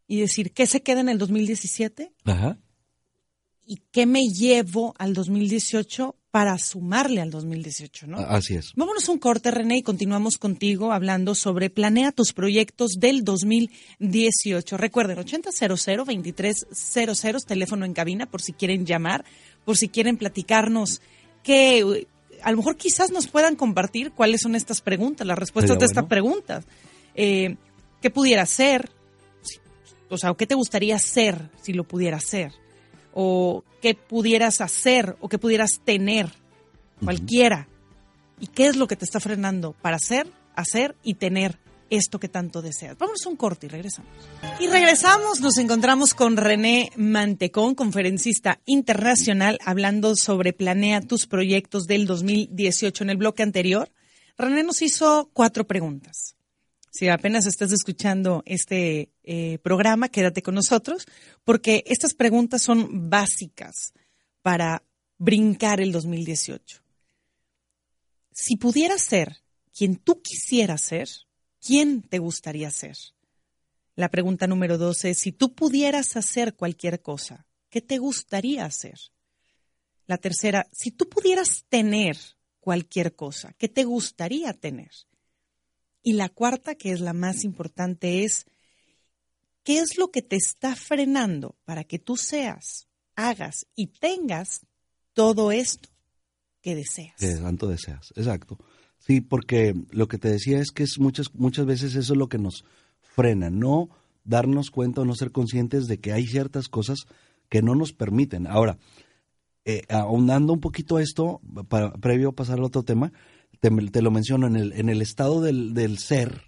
y 0.06 0.20
decir 0.20 0.52
qué 0.52 0.66
se 0.66 0.82
queda 0.82 1.00
en 1.00 1.08
el 1.08 1.18
2017 1.18 2.12
y 3.64 3.76
qué 3.90 4.06
me 4.06 4.22
llevo 4.22 4.94
al 4.98 5.14
2018 5.14 6.16
para 6.30 6.58
sumarle 6.58 7.20
al 7.20 7.30
2018, 7.30 8.06
¿no? 8.06 8.18
Así 8.18 8.54
es. 8.54 8.72
Vámonos 8.74 9.08
un 9.10 9.18
corte, 9.18 9.50
René, 9.50 9.76
y 9.78 9.82
continuamos 9.82 10.38
contigo 10.38 10.92
hablando 10.92 11.34
sobre 11.34 11.68
planea 11.68 12.10
tus 12.10 12.32
proyectos 12.32 12.92
del 12.98 13.22
2018. 13.22 14.78
Recuerden, 14.78 15.18
8000-2300, 15.18 17.44
teléfono 17.44 17.84
en 17.84 17.92
cabina, 17.92 18.24
por 18.24 18.40
si 18.40 18.54
quieren 18.54 18.86
llamar, 18.86 19.26
por 19.66 19.76
si 19.76 19.90
quieren 19.90 20.16
platicarnos 20.16 21.02
que 21.42 22.06
a 22.42 22.50
lo 22.50 22.56
mejor 22.56 22.76
quizás 22.76 23.10
nos 23.10 23.28
puedan 23.28 23.56
compartir 23.56 24.12
cuáles 24.12 24.40
son 24.40 24.54
estas 24.54 24.80
preguntas, 24.80 25.26
las 25.26 25.38
respuestas 25.38 25.78
de 25.78 25.86
estas 25.86 26.06
preguntas. 26.06 26.64
Eh, 27.14 27.56
¿Qué 28.00 28.10
pudiera 28.10 28.44
ser? 28.46 28.90
O 30.08 30.18
sea, 30.18 30.34
¿qué 30.34 30.46
te 30.46 30.54
gustaría 30.54 30.98
ser 30.98 31.50
si 31.62 31.72
lo 31.72 31.84
pudieras 31.84 32.24
ser? 32.24 32.52
O 33.14 33.64
qué 33.80 33.94
pudieras 33.94 34.60
hacer 34.60 35.16
o 35.20 35.28
qué 35.28 35.38
pudieras 35.38 35.80
tener, 35.84 36.30
cualquiera. 37.02 37.68
¿Y 38.40 38.48
qué 38.48 38.66
es 38.66 38.76
lo 38.76 38.88
que 38.88 38.96
te 38.96 39.04
está 39.04 39.20
frenando 39.20 39.72
para 39.80 39.96
hacer, 39.96 40.26
hacer 40.56 40.96
y 41.02 41.14
tener 41.14 41.58
esto 41.96 42.18
que 42.18 42.28
tanto 42.28 42.62
deseas? 42.62 42.96
Vamos 42.98 43.24
a 43.24 43.28
un 43.28 43.36
corte 43.36 43.66
y 43.66 43.68
regresamos. 43.68 44.10
Y 44.58 44.66
regresamos, 44.66 45.40
nos 45.40 45.58
encontramos 45.58 46.14
con 46.14 46.36
René 46.36 46.90
Mantecón, 46.96 47.74
conferencista 47.74 48.60
internacional, 48.64 49.58
hablando 49.64 50.16
sobre 50.16 50.52
Planea 50.52 51.02
tus 51.02 51.26
proyectos 51.26 51.84
del 51.84 52.06
2018. 52.06 53.04
En 53.04 53.10
el 53.10 53.16
bloque 53.18 53.42
anterior, 53.42 53.90
René 54.38 54.62
nos 54.62 54.80
hizo 54.82 55.30
cuatro 55.32 55.66
preguntas. 55.66 56.34
Si 56.90 57.08
apenas 57.08 57.46
estás 57.46 57.72
escuchando 57.72 58.42
este 58.46 59.10
eh, 59.22 59.58
programa, 59.62 60.08
quédate 60.08 60.42
con 60.42 60.54
nosotros, 60.54 61.06
porque 61.44 61.84
estas 61.86 62.14
preguntas 62.14 62.62
son 62.62 63.08
básicas 63.08 63.92
para 64.42 64.82
brincar 65.18 65.80
el 65.80 65.92
2018. 65.92 66.82
Si 68.32 68.56
pudieras 68.56 69.02
ser 69.02 69.42
quien 69.72 69.96
tú 69.96 70.20
quisieras 70.20 70.82
ser, 70.82 71.08
¿quién 71.64 72.02
te 72.02 72.18
gustaría 72.18 72.70
ser? 72.70 72.96
La 73.94 74.10
pregunta 74.10 74.46
número 74.46 74.78
dos 74.78 75.04
es, 75.04 75.18
si 75.18 75.32
tú 75.32 75.54
pudieras 75.54 76.16
hacer 76.16 76.54
cualquier 76.54 77.00
cosa, 77.00 77.46
¿qué 77.70 77.80
te 77.80 77.98
gustaría 77.98 78.64
hacer? 78.64 78.98
La 80.06 80.18
tercera, 80.18 80.66
si 80.72 80.90
tú 80.90 81.08
pudieras 81.08 81.64
tener 81.68 82.16
cualquier 82.62 83.14
cosa? 83.14 83.52
¿Qué 83.58 83.68
te 83.68 83.84
gustaría 83.84 84.54
tener? 84.54 84.92
Y 86.02 86.14
la 86.14 86.28
cuarta, 86.28 86.76
que 86.76 86.92
es 86.92 87.00
la 87.00 87.12
más 87.12 87.44
importante, 87.44 88.24
es 88.24 88.46
¿qué 89.64 89.80
es 89.80 89.98
lo 89.98 90.10
que 90.10 90.22
te 90.22 90.36
está 90.36 90.74
frenando 90.76 91.56
para 91.64 91.84
que 91.84 91.98
tú 91.98 92.16
seas, 92.16 92.86
hagas 93.16 93.66
y 93.74 93.88
tengas 93.88 94.60
todo 95.12 95.50
esto 95.52 95.88
que 96.60 96.76
deseas? 96.76 97.16
Que 97.18 97.34
tanto 97.34 97.66
deseas, 97.66 98.12
exacto. 98.16 98.58
Sí, 99.04 99.20
porque 99.20 99.74
lo 99.90 100.06
que 100.06 100.16
te 100.16 100.30
decía 100.30 100.60
es 100.60 100.70
que 100.70 100.84
es 100.84 101.00
muchas, 101.00 101.34
muchas 101.34 101.66
veces 101.66 101.96
eso 101.96 102.12
es 102.12 102.18
lo 102.18 102.28
que 102.28 102.38
nos 102.38 102.64
frena, 103.00 103.50
no 103.50 103.88
darnos 104.22 104.70
cuenta 104.70 105.00
o 105.00 105.04
no 105.04 105.16
ser 105.16 105.32
conscientes 105.32 105.88
de 105.88 105.98
que 105.98 106.12
hay 106.12 106.24
ciertas 106.24 106.68
cosas 106.68 107.00
que 107.48 107.62
no 107.62 107.74
nos 107.74 107.92
permiten. 107.92 108.46
Ahora, 108.46 108.78
eh, 109.64 109.82
ahondando 109.88 110.52
un 110.52 110.60
poquito 110.60 111.00
esto, 111.00 111.40
para, 111.68 111.92
previo 111.94 112.28
a 112.28 112.36
pasar 112.36 112.58
al 112.58 112.64
otro 112.64 112.84
tema, 112.84 113.12
te, 113.58 114.02
lo 114.02 114.10
menciono, 114.12 114.46
en 114.46 114.54
el, 114.54 114.72
en 114.72 114.88
el 114.88 115.02
estado 115.02 115.40
del, 115.40 115.74
del 115.74 115.98
ser, 115.98 116.42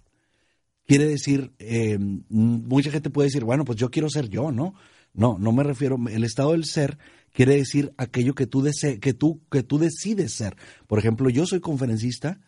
quiere 0.85 1.05
decir, 1.05 1.51
eh, 1.59 1.97
mucha 1.99 2.89
gente 2.89 3.09
puede 3.09 3.27
decir, 3.27 3.43
bueno, 3.43 3.65
pues 3.65 3.77
yo 3.77 3.91
quiero 3.91 4.09
ser 4.09 4.29
yo, 4.29 4.53
¿no? 4.53 4.75
No, 5.13 5.37
no 5.37 5.51
me 5.51 5.63
refiero, 5.63 5.97
el 6.09 6.23
estado 6.23 6.53
del 6.53 6.63
ser 6.63 6.97
quiere 7.35 7.57
decir 7.57 7.93
aquello 7.97 8.33
que 8.33 8.47
tú, 8.47 8.63
dese, 8.63 8.99
que 8.99 9.13
tú, 9.13 9.41
que 9.51 9.61
tú 9.61 9.77
decides 9.77 10.31
ser. 10.31 10.55
Por 10.87 10.97
ejemplo, 10.97 11.29
yo 11.29 11.45
soy 11.45 11.59
conferencista 11.59 12.39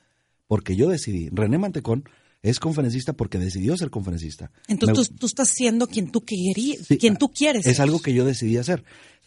porque 0.47 0.75
yo 0.75 0.89
decidí. 0.89 1.29
René 1.29 1.57
Mantecón 1.57 2.05
es 2.41 2.59
conferencista 2.59 3.13
porque 3.13 3.37
decidió 3.37 3.75
ser 3.75 3.89
conferencista. 3.89 4.51
Entonces 4.67 5.11
tú, 5.13 5.25
estás 5.25 5.49
siendo 5.49 5.87
quien 5.87 6.09
tú 6.09 6.23
querías, 6.23 6.87
quien 6.99 7.17
tú 7.17 7.29
quieres. 7.29 7.67
Es 7.67 7.81
algo 7.81 7.99
que 7.99 8.13
yo 8.13 8.25
decidí 8.25 8.57
hacer. 8.57 8.85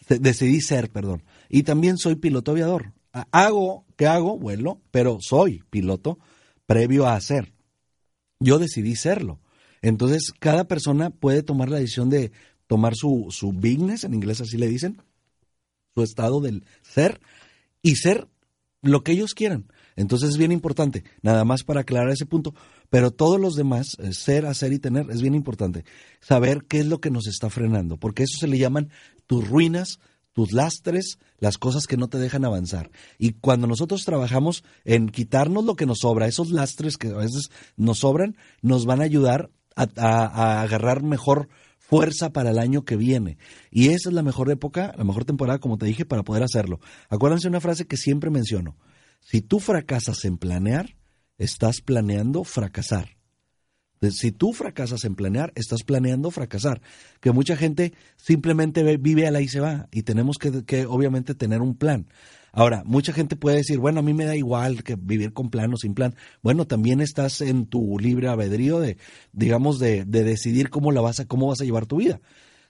Decidí 0.09 0.61
ser, 0.61 0.89
perdón. 0.89 1.23
Y 1.47 1.63
también 1.63 1.97
soy 1.97 2.15
piloto 2.15 2.51
aviador. 2.51 2.93
Hago, 3.11 3.85
¿qué 3.97 4.07
hago? 4.07 4.39
Vuelo, 4.39 4.81
pero 4.89 5.19
soy 5.21 5.61
piloto 5.69 6.17
previo 6.65 7.07
a 7.07 7.21
ser. 7.21 7.53
Yo 8.39 8.57
decidí 8.57 8.95
serlo. 8.95 9.39
Entonces, 9.83 10.31
cada 10.39 10.67
persona 10.67 11.11
puede 11.11 11.43
tomar 11.43 11.69
la 11.69 11.77
decisión 11.77 12.09
de 12.09 12.31
tomar 12.65 12.95
su, 12.95 13.27
su 13.29 13.51
bigness, 13.51 14.05
en 14.05 14.13
inglés 14.13 14.41
así 14.41 14.57
le 14.57 14.67
dicen, 14.67 15.01
su 15.93 16.03
estado 16.03 16.41
del 16.41 16.65
ser, 16.81 17.19
y 17.81 17.95
ser 17.95 18.27
lo 18.81 19.03
que 19.03 19.11
ellos 19.11 19.33
quieran. 19.33 19.71
Entonces 19.95 20.31
es 20.31 20.37
bien 20.37 20.51
importante, 20.51 21.03
nada 21.21 21.43
más 21.43 21.63
para 21.63 21.81
aclarar 21.81 22.09
ese 22.09 22.25
punto, 22.25 22.55
pero 22.89 23.11
todos 23.11 23.39
los 23.39 23.55
demás, 23.55 23.97
eh, 23.99 24.13
ser, 24.13 24.45
hacer 24.45 24.73
y 24.73 24.79
tener, 24.79 25.09
es 25.11 25.21
bien 25.21 25.35
importante 25.35 25.83
saber 26.21 26.65
qué 26.67 26.79
es 26.79 26.87
lo 26.87 26.99
que 26.99 27.11
nos 27.11 27.27
está 27.27 27.49
frenando, 27.49 27.97
porque 27.97 28.23
eso 28.23 28.37
se 28.39 28.47
le 28.47 28.57
llaman 28.57 28.89
tus 29.27 29.47
ruinas, 29.47 29.99
tus 30.33 30.53
lastres, 30.53 31.19
las 31.39 31.57
cosas 31.57 31.87
que 31.87 31.97
no 31.97 32.07
te 32.07 32.17
dejan 32.17 32.45
avanzar. 32.45 32.89
Y 33.17 33.33
cuando 33.33 33.67
nosotros 33.67 34.05
trabajamos 34.05 34.63
en 34.85 35.09
quitarnos 35.09 35.65
lo 35.65 35.75
que 35.75 35.85
nos 35.85 35.99
sobra, 35.99 36.27
esos 36.27 36.51
lastres 36.51 36.97
que 36.97 37.09
a 37.09 37.17
veces 37.17 37.49
nos 37.75 37.99
sobran, 37.99 38.37
nos 38.61 38.85
van 38.85 39.01
a 39.01 39.05
ayudar 39.05 39.51
a, 39.75 39.87
a 39.97 40.61
agarrar 40.61 41.03
mejor 41.03 41.49
fuerza 41.91 42.31
para 42.31 42.51
el 42.51 42.57
año 42.57 42.85
que 42.85 42.95
viene. 42.95 43.37
Y 43.69 43.89
esa 43.89 44.07
es 44.07 44.15
la 44.15 44.23
mejor 44.23 44.49
época, 44.49 44.93
la 44.97 45.03
mejor 45.03 45.25
temporada, 45.25 45.59
como 45.59 45.77
te 45.77 45.85
dije, 45.85 46.05
para 46.05 46.23
poder 46.23 46.41
hacerlo. 46.41 46.79
Acuérdense 47.09 47.49
una 47.49 47.59
frase 47.59 47.85
que 47.85 47.97
siempre 47.97 48.29
menciono. 48.29 48.77
Si 49.19 49.41
tú 49.41 49.59
fracasas 49.59 50.23
en 50.23 50.37
planear, 50.37 50.95
estás 51.37 51.81
planeando 51.81 52.45
fracasar. 52.45 53.17
Si 54.09 54.31
tú 54.31 54.53
fracasas 54.53 55.03
en 55.03 55.15
planear, 55.15 55.51
estás 55.55 55.83
planeando 55.83 56.31
fracasar. 56.31 56.81
Que 57.19 57.33
mucha 57.33 57.57
gente 57.57 57.93
simplemente 58.15 58.95
vive 58.95 59.27
a 59.27 59.31
la 59.31 59.41
y 59.41 59.49
se 59.49 59.59
va. 59.59 59.89
Y 59.91 60.03
tenemos 60.03 60.37
que, 60.37 60.63
que, 60.63 60.85
obviamente 60.85 61.35
tener 61.35 61.61
un 61.61 61.75
plan. 61.75 62.07
Ahora, 62.53 62.83
mucha 62.85 63.13
gente 63.13 63.35
puede 63.35 63.57
decir, 63.57 63.79
bueno, 63.79 63.99
a 63.99 64.03
mí 64.03 64.13
me 64.13 64.25
da 64.25 64.35
igual 64.35 64.83
que 64.83 64.95
vivir 64.95 65.33
con 65.33 65.49
plan 65.49 65.73
o 65.73 65.77
sin 65.77 65.93
plan. 65.93 66.15
Bueno, 66.41 66.67
también 66.67 66.99
estás 66.99 67.41
en 67.41 67.65
tu 67.65 67.97
libre 67.97 68.27
albedrío 68.27 68.79
de, 68.79 68.97
digamos, 69.31 69.79
de, 69.79 70.03
de 70.05 70.23
decidir 70.23 70.69
cómo 70.69 70.91
la 70.91 71.01
vas 71.01 71.19
a, 71.21 71.25
cómo 71.25 71.47
vas 71.47 71.61
a 71.61 71.65
llevar 71.65 71.85
tu 71.85 71.97
vida. 71.97 72.19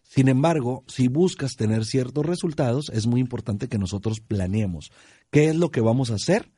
Sin 0.04 0.28
embargo, 0.28 0.84
si 0.88 1.08
buscas 1.08 1.56
tener 1.56 1.86
ciertos 1.86 2.26
resultados, 2.26 2.90
es 2.94 3.08
muy 3.08 3.22
importante 3.22 3.70
que 3.70 3.78
nosotros 3.78 4.20
planeemos 4.20 4.92
qué 5.32 5.50
es 5.50 5.56
lo 5.56 5.72
que 5.72 5.82
vamos 5.82 6.12
a 6.12 6.16
hacer 6.16 6.52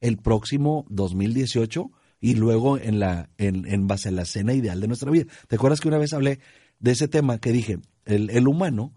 el 0.00 0.18
próximo 0.18 0.86
2018 0.90 1.90
y 2.20 2.34
luego 2.34 2.78
en, 2.78 3.00
la, 3.00 3.30
en, 3.38 3.66
en 3.66 3.86
base 3.86 4.10
a 4.10 4.12
la 4.12 4.22
escena 4.22 4.52
ideal 4.52 4.80
de 4.80 4.88
nuestra 4.88 5.10
vida. 5.10 5.26
¿Te 5.48 5.56
acuerdas 5.56 5.80
que 5.80 5.88
una 5.88 5.98
vez 5.98 6.12
hablé 6.12 6.40
de 6.78 6.92
ese 6.92 7.08
tema 7.08 7.38
que 7.38 7.52
dije, 7.52 7.78
el, 8.04 8.30
el 8.30 8.46
humano 8.46 8.92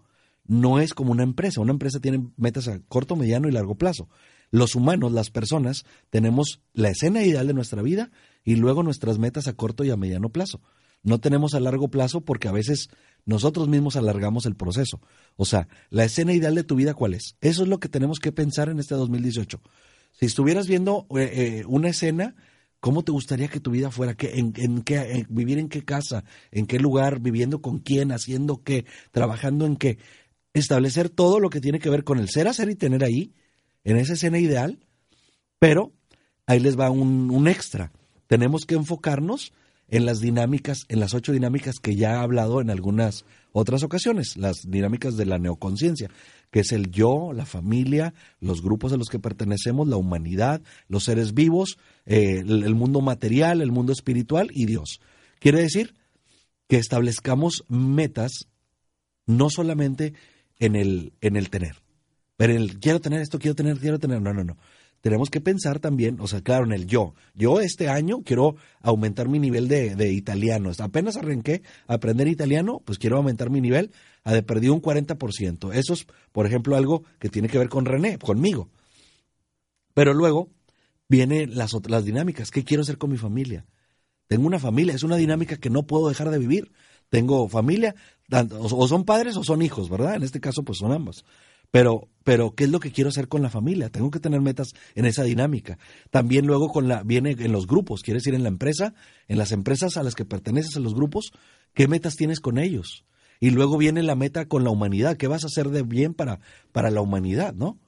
no 0.46 0.80
es 0.80 0.94
como 0.94 1.12
una 1.12 1.22
empresa, 1.22 1.60
una 1.60 1.72
empresa 1.72 2.00
tiene 2.00 2.28
metas 2.36 2.68
a 2.68 2.78
corto, 2.80 3.16
mediano 3.16 3.48
y 3.48 3.52
largo 3.52 3.76
plazo. 3.76 4.08
Los 4.50 4.74
humanos, 4.74 5.12
las 5.12 5.30
personas, 5.30 5.84
tenemos 6.10 6.60
la 6.72 6.90
escena 6.90 7.22
ideal 7.22 7.46
de 7.46 7.54
nuestra 7.54 7.82
vida 7.82 8.10
y 8.44 8.56
luego 8.56 8.82
nuestras 8.82 9.18
metas 9.18 9.48
a 9.48 9.54
corto 9.54 9.84
y 9.84 9.90
a 9.90 9.96
mediano 9.96 10.28
plazo. 10.28 10.60
No 11.02 11.18
tenemos 11.20 11.54
a 11.54 11.60
largo 11.60 11.88
plazo 11.88 12.22
porque 12.22 12.48
a 12.48 12.52
veces 12.52 12.88
nosotros 13.26 13.68
mismos 13.68 13.96
alargamos 13.96 14.46
el 14.46 14.54
proceso. 14.54 15.00
O 15.36 15.44
sea, 15.44 15.68
la 15.90 16.04
escena 16.04 16.32
ideal 16.32 16.54
de 16.54 16.64
tu 16.64 16.76
vida, 16.76 16.94
¿cuál 16.94 17.14
es? 17.14 17.36
Eso 17.40 17.62
es 17.62 17.68
lo 17.68 17.78
que 17.78 17.88
tenemos 17.88 18.18
que 18.20 18.32
pensar 18.32 18.68
en 18.68 18.78
este 18.78 18.94
2018. 18.94 19.60
Si 20.12 20.26
estuvieras 20.26 20.66
viendo 20.66 21.06
eh, 21.10 21.30
eh, 21.32 21.64
una 21.66 21.88
escena, 21.88 22.36
¿cómo 22.80 23.02
te 23.02 23.12
gustaría 23.12 23.48
que 23.48 23.60
tu 23.60 23.70
vida 23.70 23.90
fuera? 23.90 24.14
en, 24.18 24.82
qué, 24.82 25.26
¿Vivir 25.28 25.58
en 25.58 25.68
qué 25.68 25.84
casa? 25.84 26.24
¿En 26.52 26.66
qué 26.66 26.78
lugar? 26.78 27.20
¿Viviendo 27.20 27.60
con 27.60 27.80
quién? 27.80 28.12
¿Haciendo 28.12 28.62
qué? 28.62 28.84
¿Trabajando 29.10 29.66
en 29.66 29.76
qué? 29.76 29.98
Establecer 30.54 31.10
todo 31.10 31.40
lo 31.40 31.50
que 31.50 31.60
tiene 31.60 31.78
que 31.78 31.90
ver 31.90 32.04
con 32.04 32.18
el 32.18 32.30
ser, 32.30 32.48
hacer 32.48 32.70
y 32.70 32.74
tener 32.74 33.04
ahí, 33.04 33.34
en 33.84 33.98
esa 33.98 34.14
escena 34.14 34.38
ideal, 34.38 34.78
pero 35.58 35.92
ahí 36.46 36.60
les 36.60 36.78
va 36.78 36.90
un, 36.90 37.30
un 37.30 37.48
extra. 37.48 37.92
Tenemos 38.26 38.64
que 38.64 38.74
enfocarnos 38.74 39.52
en 39.88 40.06
las 40.06 40.20
dinámicas, 40.20 40.86
en 40.88 41.00
las 41.00 41.14
ocho 41.14 41.32
dinámicas 41.32 41.76
que 41.80 41.96
ya 41.96 42.12
he 42.12 42.16
hablado 42.16 42.60
en 42.60 42.70
algunas 42.70 43.24
otras 43.52 43.82
ocasiones, 43.82 44.36
las 44.36 44.68
dinámicas 44.68 45.16
de 45.16 45.26
la 45.26 45.38
neoconciencia, 45.38 46.10
que 46.50 46.60
es 46.60 46.72
el 46.72 46.90
yo, 46.90 47.32
la 47.32 47.46
familia, 47.46 48.14
los 48.40 48.62
grupos 48.62 48.92
a 48.92 48.96
los 48.96 49.08
que 49.08 49.18
pertenecemos, 49.18 49.86
la 49.88 49.96
humanidad, 49.96 50.62
los 50.88 51.04
seres 51.04 51.34
vivos, 51.34 51.78
eh, 52.06 52.38
el, 52.40 52.74
mundo 52.74 53.00
material, 53.00 53.60
el 53.60 53.72
mundo 53.72 53.92
espiritual 53.92 54.48
y 54.52 54.66
Dios. 54.66 55.00
Quiere 55.38 55.60
decir 55.60 55.94
que 56.68 56.78
establezcamos 56.78 57.64
metas 57.68 58.48
no 59.26 59.50
solamente 59.50 60.14
en 60.64 60.76
el, 60.76 61.12
en 61.20 61.36
el 61.36 61.50
tener, 61.50 61.76
pero 62.36 62.54
el 62.54 62.80
quiero 62.80 63.00
tener 63.00 63.20
esto, 63.20 63.38
quiero 63.38 63.54
tener, 63.54 63.78
quiero 63.78 63.98
tener, 63.98 64.20
no, 64.20 64.32
no, 64.32 64.44
no 64.44 64.56
tenemos 65.04 65.28
que 65.28 65.42
pensar 65.42 65.80
también, 65.80 66.18
o 66.18 66.26
sea, 66.26 66.40
claro, 66.40 66.64
en 66.64 66.72
el 66.72 66.86
yo. 66.86 67.12
Yo 67.34 67.60
este 67.60 67.90
año 67.90 68.22
quiero 68.24 68.56
aumentar 68.80 69.28
mi 69.28 69.38
nivel 69.38 69.68
de, 69.68 69.94
de 69.96 70.10
italiano. 70.10 70.70
Apenas 70.78 71.18
arranqué 71.18 71.60
a 71.86 71.96
aprender 71.96 72.26
italiano, 72.26 72.80
pues 72.82 72.98
quiero 72.98 73.18
aumentar 73.18 73.50
mi 73.50 73.60
nivel 73.60 73.90
a 74.22 74.32
de 74.32 74.42
perdido 74.42 74.72
un 74.72 74.80
40%. 74.80 75.74
Eso 75.74 75.92
es, 75.92 76.06
por 76.32 76.46
ejemplo, 76.46 76.74
algo 76.74 77.04
que 77.18 77.28
tiene 77.28 77.48
que 77.48 77.58
ver 77.58 77.68
con 77.68 77.84
René, 77.84 78.18
conmigo. 78.18 78.70
Pero 79.92 80.14
luego 80.14 80.48
vienen 81.06 81.54
las, 81.54 81.72
las 81.86 82.06
dinámicas. 82.06 82.50
¿Qué 82.50 82.64
quiero 82.64 82.82
hacer 82.82 82.96
con 82.96 83.10
mi 83.10 83.18
familia? 83.18 83.66
Tengo 84.26 84.46
una 84.46 84.58
familia, 84.58 84.94
es 84.94 85.02
una 85.02 85.16
dinámica 85.16 85.58
que 85.58 85.68
no 85.68 85.82
puedo 85.82 86.08
dejar 86.08 86.30
de 86.30 86.38
vivir. 86.38 86.72
Tengo 87.14 87.48
familia, 87.48 87.94
o 88.58 88.88
son 88.88 89.04
padres 89.04 89.36
o 89.36 89.44
son 89.44 89.62
hijos, 89.62 89.88
¿verdad? 89.88 90.16
En 90.16 90.24
este 90.24 90.40
caso, 90.40 90.64
pues 90.64 90.78
son 90.78 90.90
ambos. 90.90 91.24
Pero, 91.70 92.08
pero, 92.24 92.56
¿qué 92.56 92.64
es 92.64 92.70
lo 92.70 92.80
que 92.80 92.90
quiero 92.90 93.10
hacer 93.10 93.28
con 93.28 93.40
la 93.40 93.50
familia? 93.50 93.88
Tengo 93.88 94.10
que 94.10 94.18
tener 94.18 94.40
metas 94.40 94.72
en 94.96 95.04
esa 95.04 95.22
dinámica. 95.22 95.78
También 96.10 96.44
luego 96.44 96.70
con 96.70 96.88
la, 96.88 97.04
viene 97.04 97.36
en 97.38 97.52
los 97.52 97.68
grupos, 97.68 98.02
quieres 98.02 98.26
ir 98.26 98.34
en 98.34 98.42
la 98.42 98.48
empresa, 98.48 98.94
en 99.28 99.38
las 99.38 99.52
empresas 99.52 99.96
a 99.96 100.02
las 100.02 100.16
que 100.16 100.24
perteneces, 100.24 100.74
en 100.74 100.82
los 100.82 100.92
grupos, 100.92 101.30
¿qué 101.72 101.86
metas 101.86 102.16
tienes 102.16 102.40
con 102.40 102.58
ellos? 102.58 103.04
Y 103.38 103.50
luego 103.50 103.78
viene 103.78 104.02
la 104.02 104.16
meta 104.16 104.46
con 104.46 104.64
la 104.64 104.70
humanidad, 104.70 105.16
¿qué 105.16 105.28
vas 105.28 105.44
a 105.44 105.46
hacer 105.46 105.68
de 105.68 105.84
bien 105.84 106.14
para, 106.14 106.40
para 106.72 106.90
la 106.90 107.00
humanidad, 107.00 107.54
no? 107.54 107.78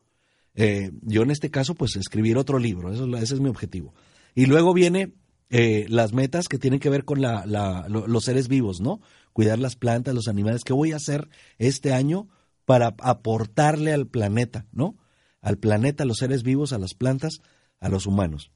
Eh, 0.54 0.92
yo 1.02 1.23
en 1.23 1.33
este 1.33 1.50
caso, 1.50 1.75
pues 1.75 1.97
escribir 1.97 2.38
otro 2.38 2.61
libro, 2.61 2.92
eso, 2.92 3.09
ese 3.16 3.35
es 3.35 3.40
mi 3.40 3.49
objetivo. 3.49 3.92
Y 4.37 4.47
luego 4.47 4.73
viene 4.73 5.14
eh, 5.49 5.87
las 5.88 6.12
metas 6.12 6.49
que 6.49 6.59
tienen 6.59 6.81
que 6.81 6.91
ver 6.91 7.05
con 7.05 7.21
la, 7.21 7.87
los 7.88 8.25
seres 8.25 8.49
vivos, 8.49 8.81
¿no? 8.81 9.00
Cuidar 9.33 9.59
las 9.59 9.76
plantas, 9.76 10.15
los 10.15 10.29
animales. 10.29 10.65
¿Qué 10.65 10.73
voy 10.73 10.93
a 10.93 10.97
hacer 10.97 11.29
este 11.59 11.93
año 11.93 12.29
para 12.65 12.95
aportarle 13.00 13.93
al 13.93 14.07
planeta, 14.07 14.67
¿no? 14.73 14.97
Al 15.41 15.59
planeta, 15.59 16.03
a 16.03 16.07
los 16.07 16.19
seres 16.19 16.43
vivos, 16.43 16.73
a 16.73 16.79
las 16.79 16.95
plantas, 16.95 17.41
a 17.79 17.88
los 17.88 18.07
humanos. 18.07 18.50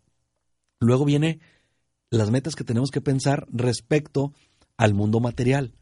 Luego 0.80 1.04
viene 1.04 1.40
las 2.11 2.30
metas 2.30 2.56
que 2.56 2.64
tenemos 2.64 2.90
que 2.90 3.00
pensar 3.00 3.47
respecto 3.52 4.32
al 4.76 4.94
mundo 4.94 5.20
material. 5.20 5.75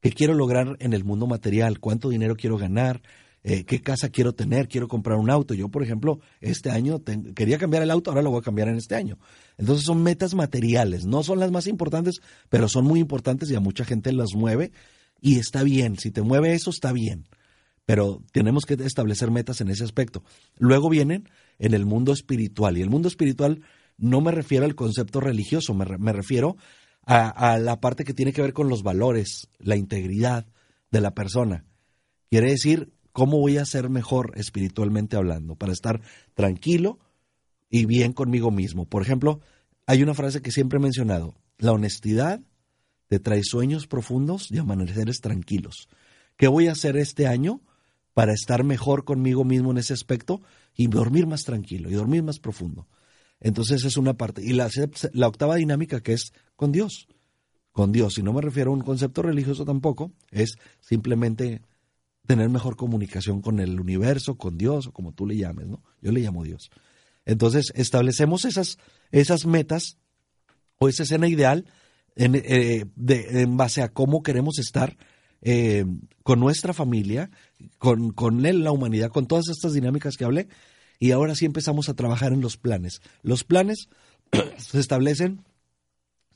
¿Qué 0.00 0.12
quiero 0.12 0.34
lograr 0.34 0.76
en 0.78 0.92
el 0.92 1.02
mundo 1.02 1.26
material? 1.26 1.80
¿Cuánto 1.80 2.08
dinero 2.08 2.36
quiero 2.36 2.58
ganar? 2.58 3.02
Eh, 3.48 3.64
¿Qué 3.64 3.80
casa 3.80 4.08
quiero 4.08 4.34
tener? 4.34 4.66
¿Quiero 4.66 4.88
comprar 4.88 5.18
un 5.18 5.30
auto? 5.30 5.54
Yo, 5.54 5.68
por 5.68 5.84
ejemplo, 5.84 6.18
este 6.40 6.68
año 6.68 7.00
quería 7.32 7.58
cambiar 7.58 7.84
el 7.84 7.92
auto, 7.92 8.10
ahora 8.10 8.22
lo 8.22 8.32
voy 8.32 8.40
a 8.40 8.42
cambiar 8.42 8.66
en 8.66 8.74
este 8.74 8.96
año. 8.96 9.18
Entonces 9.56 9.86
son 9.86 10.02
metas 10.02 10.34
materiales, 10.34 11.06
no 11.06 11.22
son 11.22 11.38
las 11.38 11.52
más 11.52 11.68
importantes, 11.68 12.16
pero 12.48 12.68
son 12.68 12.86
muy 12.86 12.98
importantes 12.98 13.48
y 13.48 13.54
a 13.54 13.60
mucha 13.60 13.84
gente 13.84 14.12
las 14.12 14.34
mueve 14.34 14.72
y 15.20 15.38
está 15.38 15.62
bien. 15.62 15.96
Si 15.96 16.10
te 16.10 16.22
mueve 16.22 16.54
eso, 16.54 16.70
está 16.70 16.92
bien 16.92 17.28
pero 17.84 18.20
tenemos 18.32 18.64
que 18.66 18.74
establecer 18.74 19.30
metas 19.30 19.60
en 19.60 19.68
ese 19.68 19.84
aspecto. 19.84 20.24
Luego 20.58 20.90
vienen 20.90 21.28
en 21.60 21.72
el 21.72 21.86
mundo 21.86 22.12
espiritual. 22.12 22.76
Y 22.76 22.82
el 22.82 22.90
mundo 22.90 23.06
espiritual 23.06 23.62
no 23.96 24.20
me 24.20 24.32
refiero 24.32 24.64
al 24.64 24.74
concepto 24.74 25.20
religioso, 25.20 25.72
me, 25.72 25.84
me 25.98 26.12
refiero 26.12 26.56
a, 27.04 27.28
a, 27.28 27.60
la 27.60 27.80
parte 27.80 28.02
que 28.02 28.12
tiene 28.12 28.32
que 28.32 28.42
ver 28.42 28.52
con 28.52 28.68
los 28.68 28.82
valores, 28.82 29.48
la 29.60 29.76
integridad 29.76 30.46
de 30.90 31.00
la 31.00 31.14
persona. 31.14 31.64
Quiere 32.28 32.50
decir, 32.50 32.92
¿cómo 33.16 33.38
voy 33.38 33.56
a 33.56 33.64
ser 33.64 33.88
mejor 33.88 34.32
espiritualmente 34.36 35.16
hablando? 35.16 35.56
Para 35.56 35.72
estar 35.72 36.02
tranquilo 36.34 36.98
y 37.70 37.86
bien 37.86 38.12
conmigo 38.12 38.50
mismo. 38.50 38.84
Por 38.84 39.00
ejemplo, 39.00 39.40
hay 39.86 40.02
una 40.02 40.12
frase 40.12 40.42
que 40.42 40.52
siempre 40.52 40.78
he 40.78 40.82
mencionado, 40.82 41.34
la 41.56 41.72
honestidad 41.72 42.42
te 43.06 43.18
trae 43.18 43.40
sueños 43.42 43.86
profundos 43.86 44.50
y 44.50 44.58
amaneceres 44.58 45.22
tranquilos. 45.22 45.88
¿Qué 46.36 46.46
voy 46.46 46.68
a 46.68 46.72
hacer 46.72 46.98
este 46.98 47.26
año 47.26 47.62
para 48.12 48.34
estar 48.34 48.64
mejor 48.64 49.06
conmigo 49.06 49.44
mismo 49.44 49.70
en 49.70 49.78
ese 49.78 49.94
aspecto 49.94 50.42
y 50.74 50.88
dormir 50.88 51.26
más 51.26 51.40
tranquilo 51.44 51.88
y 51.88 51.94
dormir 51.94 52.22
más 52.22 52.38
profundo? 52.38 52.86
Entonces 53.40 53.86
es 53.86 53.96
una 53.96 54.18
parte. 54.18 54.42
Y 54.44 54.52
la, 54.52 54.68
la 55.14 55.28
octava 55.28 55.54
dinámica 55.54 56.02
que 56.02 56.12
es 56.12 56.34
con 56.54 56.70
Dios. 56.70 57.08
Con 57.72 57.92
Dios. 57.92 58.18
Y 58.18 58.22
no 58.22 58.34
me 58.34 58.42
refiero 58.42 58.72
a 58.72 58.74
un 58.74 58.82
concepto 58.82 59.22
religioso 59.22 59.64
tampoco, 59.64 60.12
es 60.30 60.58
simplemente 60.80 61.62
tener 62.26 62.48
mejor 62.48 62.76
comunicación 62.76 63.40
con 63.40 63.60
el 63.60 63.78
universo, 63.80 64.36
con 64.36 64.58
Dios, 64.58 64.86
o 64.88 64.92
como 64.92 65.12
tú 65.12 65.26
le 65.26 65.36
llames, 65.36 65.66
¿no? 65.66 65.82
Yo 66.02 66.12
le 66.12 66.20
llamo 66.20 66.44
Dios. 66.44 66.70
Entonces, 67.24 67.72
establecemos 67.74 68.44
esas, 68.44 68.78
esas 69.10 69.46
metas 69.46 69.98
o 70.78 70.88
esa 70.88 71.04
escena 71.04 71.28
ideal 71.28 71.66
en, 72.14 72.34
eh, 72.34 72.86
de, 72.94 73.42
en 73.42 73.56
base 73.56 73.82
a 73.82 73.88
cómo 73.88 74.22
queremos 74.22 74.58
estar 74.58 74.96
eh, 75.42 75.84
con 76.22 76.40
nuestra 76.40 76.72
familia, 76.72 77.30
con, 77.78 78.10
con 78.10 78.46
él, 78.46 78.64
la 78.64 78.72
humanidad, 78.72 79.10
con 79.10 79.26
todas 79.26 79.48
estas 79.48 79.72
dinámicas 79.72 80.16
que 80.16 80.24
hablé. 80.24 80.48
Y 80.98 81.10
ahora 81.10 81.34
sí 81.34 81.44
empezamos 81.44 81.88
a 81.88 81.94
trabajar 81.94 82.32
en 82.32 82.40
los 82.40 82.56
planes. 82.56 83.00
Los 83.22 83.44
planes 83.44 83.88
se 84.58 84.80
establecen 84.80 85.44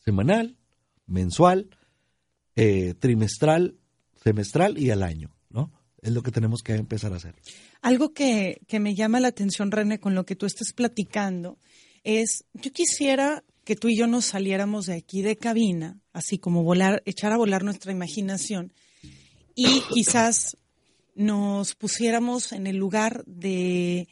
semanal, 0.05 0.57
mensual, 1.07 1.71
eh, 2.57 2.95
trimestral, 2.99 3.79
semestral 4.23 4.79
y 4.79 4.91
al 4.91 5.03
año. 5.03 5.31
Es 6.03 6.13
lo 6.13 6.23
que 6.23 6.31
tenemos 6.31 6.63
que 6.63 6.75
empezar 6.75 7.13
a 7.13 7.17
hacer. 7.17 7.35
Algo 7.83 8.13
que, 8.13 8.61
que 8.67 8.81
me 8.81 8.95
llama 8.95 9.21
la 9.21 9.29
atención, 9.29 9.71
René, 9.71 10.01
con 10.01 10.15
lo 10.15 10.25
que 10.25 10.37
tú 10.37 10.47
estás 10.47 10.73
platicando, 10.73 11.59
es, 12.05 12.45
yo 12.55 12.73
quisiera 12.73 13.45
que 13.65 13.77
tú 13.77 13.89
y 13.89 13.97
yo 13.97 14.07
nos 14.07 14.27
saliéramos 14.27 14.87
de 14.87 14.95
aquí 14.95 15.23
de 15.23 15.37
cabina, 15.37 16.01
así 16.13 16.39
como 16.39 16.63
volar, 16.63 17.03
echar 17.05 17.33
a 17.33 17.37
volar 17.37 17.63
nuestra 17.63 17.93
imaginación 17.93 18.73
y 19.55 19.81
quizás 19.95 20.57
nos 21.15 21.75
pusiéramos 21.75 22.53
en 22.53 22.67
el 22.67 22.77
lugar 22.77 23.25
de 23.27 24.09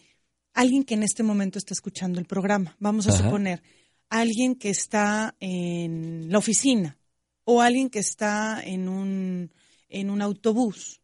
alguien 0.53 0.85
que 0.85 0.95
en 0.95 1.03
este 1.03 1.23
momento 1.23 1.59
está 1.59 1.73
escuchando 1.73 2.21
el 2.21 2.27
programa. 2.27 2.77
Vamos 2.79 3.07
a 3.07 3.15
Ajá. 3.15 3.25
suponer 3.25 3.63
alguien 4.11 4.55
que 4.55 4.71
está 4.71 5.35
en 5.41 6.31
la 6.31 6.39
oficina 6.39 6.99
o 7.45 7.63
alguien 7.63 7.89
que 7.89 8.01
está 8.01 8.63
en 8.63 8.89
un, 8.89 9.53
en 9.89 10.11
un 10.11 10.21
autobús, 10.21 10.98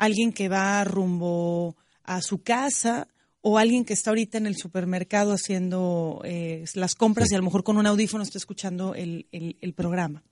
alguien 0.00 0.32
que 0.32 0.48
va 0.48 0.82
rumbo 0.82 1.76
a 2.04 2.22
su 2.22 2.42
casa 2.42 3.06
o 3.42 3.58
alguien 3.58 3.84
que 3.84 3.92
está 3.92 4.10
ahorita 4.10 4.38
en 4.38 4.46
el 4.46 4.56
supermercado 4.56 5.32
haciendo 5.32 6.22
eh, 6.24 6.64
las 6.74 6.94
compras 6.94 7.28
sí. 7.28 7.34
y 7.34 7.36
a 7.36 7.38
lo 7.38 7.44
mejor 7.44 7.64
con 7.64 7.76
un 7.76 7.86
audífono 7.86 8.24
está 8.24 8.38
escuchando 8.38 8.94
el, 8.94 9.26
el, 9.30 9.58
el, 9.60 9.74
programa. 9.74 10.24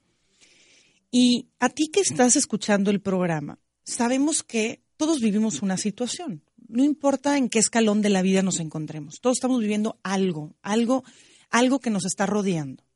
Y 1.11 1.49
a 1.61 1.69
ti 1.69 1.89
que 1.89 2.01
estás 2.01 2.35
escuchando 2.37 2.91
el 2.91 3.03
programa, 3.03 3.59
sabemos 3.85 4.43
que 4.43 4.83
todos 4.97 5.21
vivimos 5.21 5.61
una 5.61 5.77
situación. 5.77 6.43
No 6.67 6.83
importa 6.83 7.37
en 7.37 7.51
qué 7.51 7.59
escalón 7.59 8.01
de 8.01 8.09
la 8.09 8.23
vida 8.23 8.43
nos 8.43 8.61
encontremos, 8.61 9.21
todos 9.21 9.37
estamos 9.37 9.61
viviendo 9.61 9.99
algo, 10.03 10.57
algo, 10.63 11.05
algo 11.51 11.79
que 11.79 11.91
nos 11.91 12.07
está 12.07 12.25
rodeando. 12.25 12.88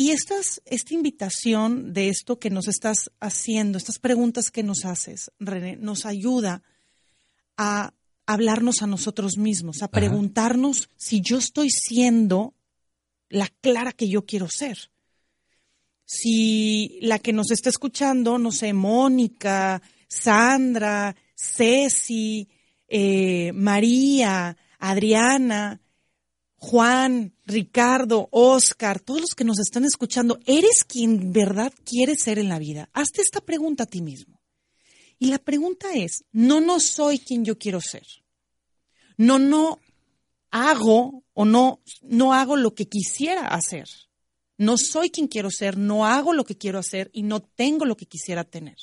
Y 0.00 0.12
estas, 0.12 0.62
esta 0.64 0.94
invitación 0.94 1.92
de 1.92 2.08
esto 2.08 2.38
que 2.38 2.50
nos 2.50 2.68
estás 2.68 3.10
haciendo, 3.18 3.78
estas 3.78 3.98
preguntas 3.98 4.52
que 4.52 4.62
nos 4.62 4.84
haces, 4.84 5.32
René, 5.40 5.74
nos 5.74 6.06
ayuda 6.06 6.62
a 7.56 7.92
hablarnos 8.24 8.80
a 8.80 8.86
nosotros 8.86 9.38
mismos, 9.38 9.82
a 9.82 9.88
preguntarnos 9.88 10.82
Ajá. 10.82 10.90
si 10.96 11.20
yo 11.20 11.38
estoy 11.38 11.70
siendo 11.70 12.54
la 13.28 13.48
clara 13.60 13.90
que 13.90 14.08
yo 14.08 14.24
quiero 14.24 14.48
ser. 14.48 14.92
Si 16.04 17.00
la 17.02 17.18
que 17.18 17.32
nos 17.32 17.50
está 17.50 17.68
escuchando, 17.68 18.38
no 18.38 18.52
sé, 18.52 18.72
Mónica, 18.72 19.82
Sandra, 20.06 21.16
Ceci, 21.34 22.48
eh, 22.86 23.50
María, 23.52 24.56
Adriana, 24.78 25.80
Juan, 26.60 27.32
Ricardo, 27.46 28.28
Oscar, 28.32 29.00
todos 29.00 29.20
los 29.20 29.30
que 29.30 29.44
nos 29.44 29.60
están 29.60 29.84
escuchando, 29.84 30.40
¿eres 30.44 30.84
quien 30.84 31.32
verdad 31.32 31.72
quieres 31.84 32.20
ser 32.20 32.38
en 32.38 32.48
la 32.48 32.58
vida? 32.58 32.90
Hazte 32.92 33.22
esta 33.22 33.40
pregunta 33.40 33.84
a 33.84 33.86
ti 33.86 34.02
mismo. 34.02 34.40
Y 35.20 35.26
la 35.26 35.38
pregunta 35.38 35.94
es, 35.94 36.24
no, 36.32 36.60
no 36.60 36.80
soy 36.80 37.20
quien 37.20 37.44
yo 37.44 37.58
quiero 37.58 37.80
ser. 37.80 38.06
No, 39.16 39.38
no 39.38 39.80
hago 40.50 41.24
o 41.32 41.44
no, 41.44 41.80
no 42.02 42.34
hago 42.34 42.56
lo 42.56 42.74
que 42.74 42.88
quisiera 42.88 43.46
hacer. 43.48 43.86
No 44.56 44.76
soy 44.76 45.10
quien 45.10 45.28
quiero 45.28 45.50
ser, 45.50 45.78
no 45.78 46.06
hago 46.06 46.32
lo 46.32 46.44
que 46.44 46.56
quiero 46.56 46.80
hacer 46.80 47.08
y 47.12 47.22
no 47.22 47.40
tengo 47.40 47.84
lo 47.84 47.96
que 47.96 48.06
quisiera 48.06 48.42
tener. 48.42 48.76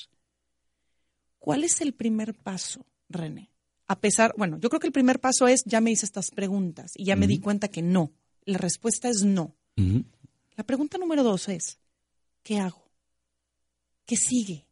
¿Cuál 1.39 1.65
es 1.65 1.81
el 1.81 1.93
primer 1.93 2.33
paso, 2.33 2.85
René? 3.09 3.54
A 3.87 3.99
pesar, 3.99 4.33
bueno, 4.37 4.57
yo 4.59 4.69
creo 4.69 4.79
que 4.79 4.87
el 4.87 4.93
primer 4.93 5.19
paso 5.19 5.47
es, 5.47 5.63
ya 5.65 5.81
me 5.81 5.91
hice 5.91 6.05
estas 6.05 6.31
preguntas 6.31 6.91
y 6.95 7.05
ya 7.05 7.13
uh 7.13 7.17
-huh. 7.17 7.19
me 7.19 7.27
di 7.27 7.39
cuenta 7.39 7.67
que 7.67 7.81
no. 7.81 8.11
La 8.45 8.57
respuesta 8.57 9.09
es 9.09 9.23
no. 9.23 9.55
Uh 9.77 9.81
-huh. 9.81 10.05
La 10.57 10.63
pregunta 10.63 10.97
número 10.97 11.23
dos 11.23 11.49
es, 11.49 11.79
¿qué 12.41 12.59
hago? 12.59 12.89
¿Qué 14.05 14.15
sigue? 14.15 14.67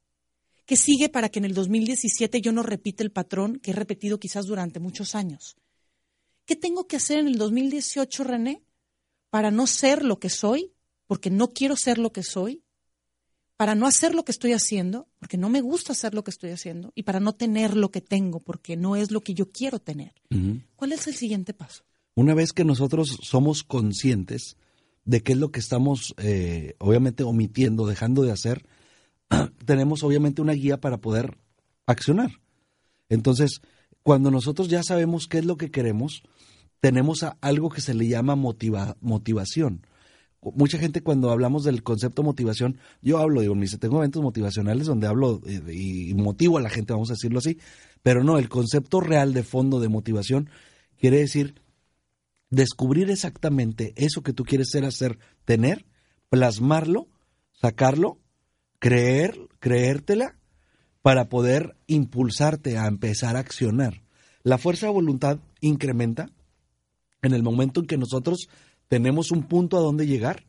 ¿Qué 0.66 0.78
sigue 0.78 1.10
para 1.10 1.30
que 1.30 1.40
en 1.40 1.46
el 1.46 1.54
2017 1.54 2.42
yo 2.42 2.52
no 2.52 2.64
repita 2.64 3.04
el 3.04 3.12
patrón 3.12 3.60
que 3.60 3.72
he 3.72 3.74
repetido 3.74 4.20
quizás 4.20 4.46
durante 4.46 4.80
muchos 4.80 5.14
años? 5.14 5.58
¿Qué 6.46 6.56
tengo 6.56 6.88
que 6.88 6.96
hacer 6.96 7.20
en 7.20 7.28
el 7.28 7.38
2018, 7.38 8.24
René, 8.24 8.64
para 9.30 9.52
no 9.52 9.68
ser 9.68 10.04
lo 10.04 10.20
que 10.20 10.30
soy, 10.30 10.74
porque 11.06 11.30
no 11.30 11.50
quiero 11.50 11.76
ser 11.76 11.98
lo 11.98 12.12
que 12.12 12.24
soy? 12.24 12.63
Para 13.58 13.76
no 13.76 13.88
hacer 13.88 14.16
lo 14.16 14.26
que 14.26 14.32
estoy 14.32 14.54
haciendo, 14.54 15.08
porque 15.20 15.38
no 15.38 15.50
me 15.50 15.62
gusta 15.62 15.94
hacer 15.94 16.14
lo 16.14 16.24
que 16.24 16.32
estoy 16.32 16.52
haciendo, 16.52 16.92
y 16.96 17.04
para 17.04 17.20
no 17.20 17.34
tener 17.34 17.78
lo 17.78 17.92
que 17.92 18.02
tengo, 18.02 18.40
porque 18.40 18.76
no 18.76 18.96
es 18.96 19.12
lo 19.12 19.22
que 19.22 19.34
yo 19.34 19.52
quiero 19.52 19.80
tener. 19.80 20.14
Uh 20.32 20.36
-huh. 20.36 20.62
¿Cuál 20.76 20.92
es 20.94 21.08
el 21.08 21.16
siguiente 21.16 21.54
paso? 21.54 21.84
Una 22.16 22.34
vez 22.34 22.54
que 22.54 22.66
nosotros 22.66 23.18
somos 23.22 23.64
conscientes 23.64 24.58
de 25.06 25.22
qué 25.22 25.34
es 25.34 25.38
lo 25.38 25.52
que 25.52 25.60
estamos, 25.60 26.14
eh, 26.18 26.76
obviamente, 26.80 27.24
omitiendo, 27.24 27.86
dejando 27.86 28.24
de 28.24 28.32
hacer, 28.32 28.66
tenemos 29.66 30.04
obviamente 30.04 30.42
una 30.42 30.54
guía 30.54 30.80
para 30.80 30.98
poder 30.98 31.38
accionar. 31.86 32.32
Entonces, 33.10 33.62
cuando 34.04 34.32
nosotros 34.32 34.68
ya 34.68 34.84
sabemos 34.84 35.28
qué 35.28 35.40
es 35.40 35.46
lo 35.46 35.58
que 35.58 35.72
queremos, 35.72 36.24
tenemos 36.80 37.26
algo 37.42 37.70
que 37.70 37.82
se 37.82 37.94
le 37.94 38.08
llama 38.08 38.36
motiva, 38.36 38.98
motivación. 39.00 39.86
Mucha 40.56 40.78
gente 40.78 41.02
cuando 41.02 41.32
hablamos 41.32 41.64
del 41.64 41.84
concepto 41.84 42.24
motivación, 42.24 42.78
yo 43.02 43.20
hablo, 43.20 43.42
digo, 43.42 43.56
tengo 43.80 43.98
eventos 43.98 44.22
motivacionales 44.22 44.88
donde 44.88 45.08
hablo 45.08 45.42
y 45.72 46.14
motivo 46.16 46.58
a 46.58 46.62
la 46.62 46.70
gente, 46.70 46.94
vamos 46.94 47.10
a 47.10 47.14
decirlo 47.14 47.40
así, 47.40 47.60
pero 48.02 48.24
no, 48.24 48.38
el 48.38 48.50
concepto 48.50 49.00
real 49.00 49.34
de 49.34 49.44
fondo 49.44 49.80
de 49.80 49.90
motivación 49.90 50.50
quiere 51.00 51.20
decir 51.20 51.56
descubrir 52.50 53.10
exactamente 53.10 53.94
eso 53.96 54.22
que 54.22 54.34
tú 54.34 54.44
quieres 54.44 54.70
ser, 54.72 54.86
hacer, 54.86 55.18
tener, 55.46 55.86
plasmarlo, 56.30 57.08
sacarlo 57.54 58.20
creer, 58.84 59.40
creértela 59.62 60.36
para 61.02 61.30
poder 61.30 61.78
impulsarte 61.88 62.78
a 62.78 62.88
empezar 62.88 63.38
a 63.38 63.40
accionar. 63.40 64.02
La 64.44 64.58
fuerza 64.58 64.88
de 64.88 64.92
voluntad 64.92 65.40
incrementa 65.62 66.30
en 67.22 67.34
el 67.34 67.44
momento 67.44 67.80
en 67.80 67.88
que 67.88 67.98
nosotros 67.98 68.50
tenemos 68.94 69.32
un 69.32 69.48
punto 69.48 69.78
a 69.78 69.82
donde 69.82 70.06
llegar 70.06 70.46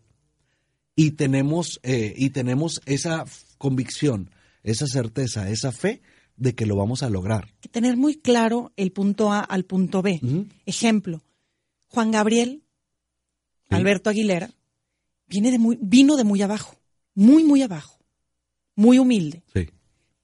y 0.95 1.13
tenemos, 1.13 1.81
eh, 1.83 2.13
y 2.15 2.29
tenemos 2.29 2.83
esa 2.85 3.25
convicción, 3.57 4.31
esa 4.63 4.87
certeza, 4.87 5.49
esa 5.49 5.73
fe 5.73 6.03
de 6.37 6.55
que 6.55 6.67
lo 6.67 6.77
vamos 6.77 7.03
a 7.03 7.09
lograr. 7.09 7.49
Tener 7.71 7.97
muy 7.97 8.17
claro 8.17 8.71
el 8.77 8.93
punto 8.93 9.33
A 9.33 9.41
al 9.41 9.65
punto 9.65 10.03
B. 10.03 10.21
Uh 10.23 10.27
-huh. 10.27 10.49
Ejemplo, 10.67 11.23
Juan 11.89 12.11
Gabriel, 12.11 12.63
sí. 13.69 13.75
Alberto 13.75 14.11
Aguilera, 14.11 14.51
viene 15.27 15.51
de 15.51 15.59
muy, 15.59 15.79
vino 15.81 16.17
de 16.17 16.25
muy 16.25 16.43
abajo, 16.43 16.77
muy, 17.15 17.45
muy 17.45 17.63
abajo 17.63 17.95
muy 18.77 18.99
humilde. 18.99 19.43
Sí. 19.55 19.69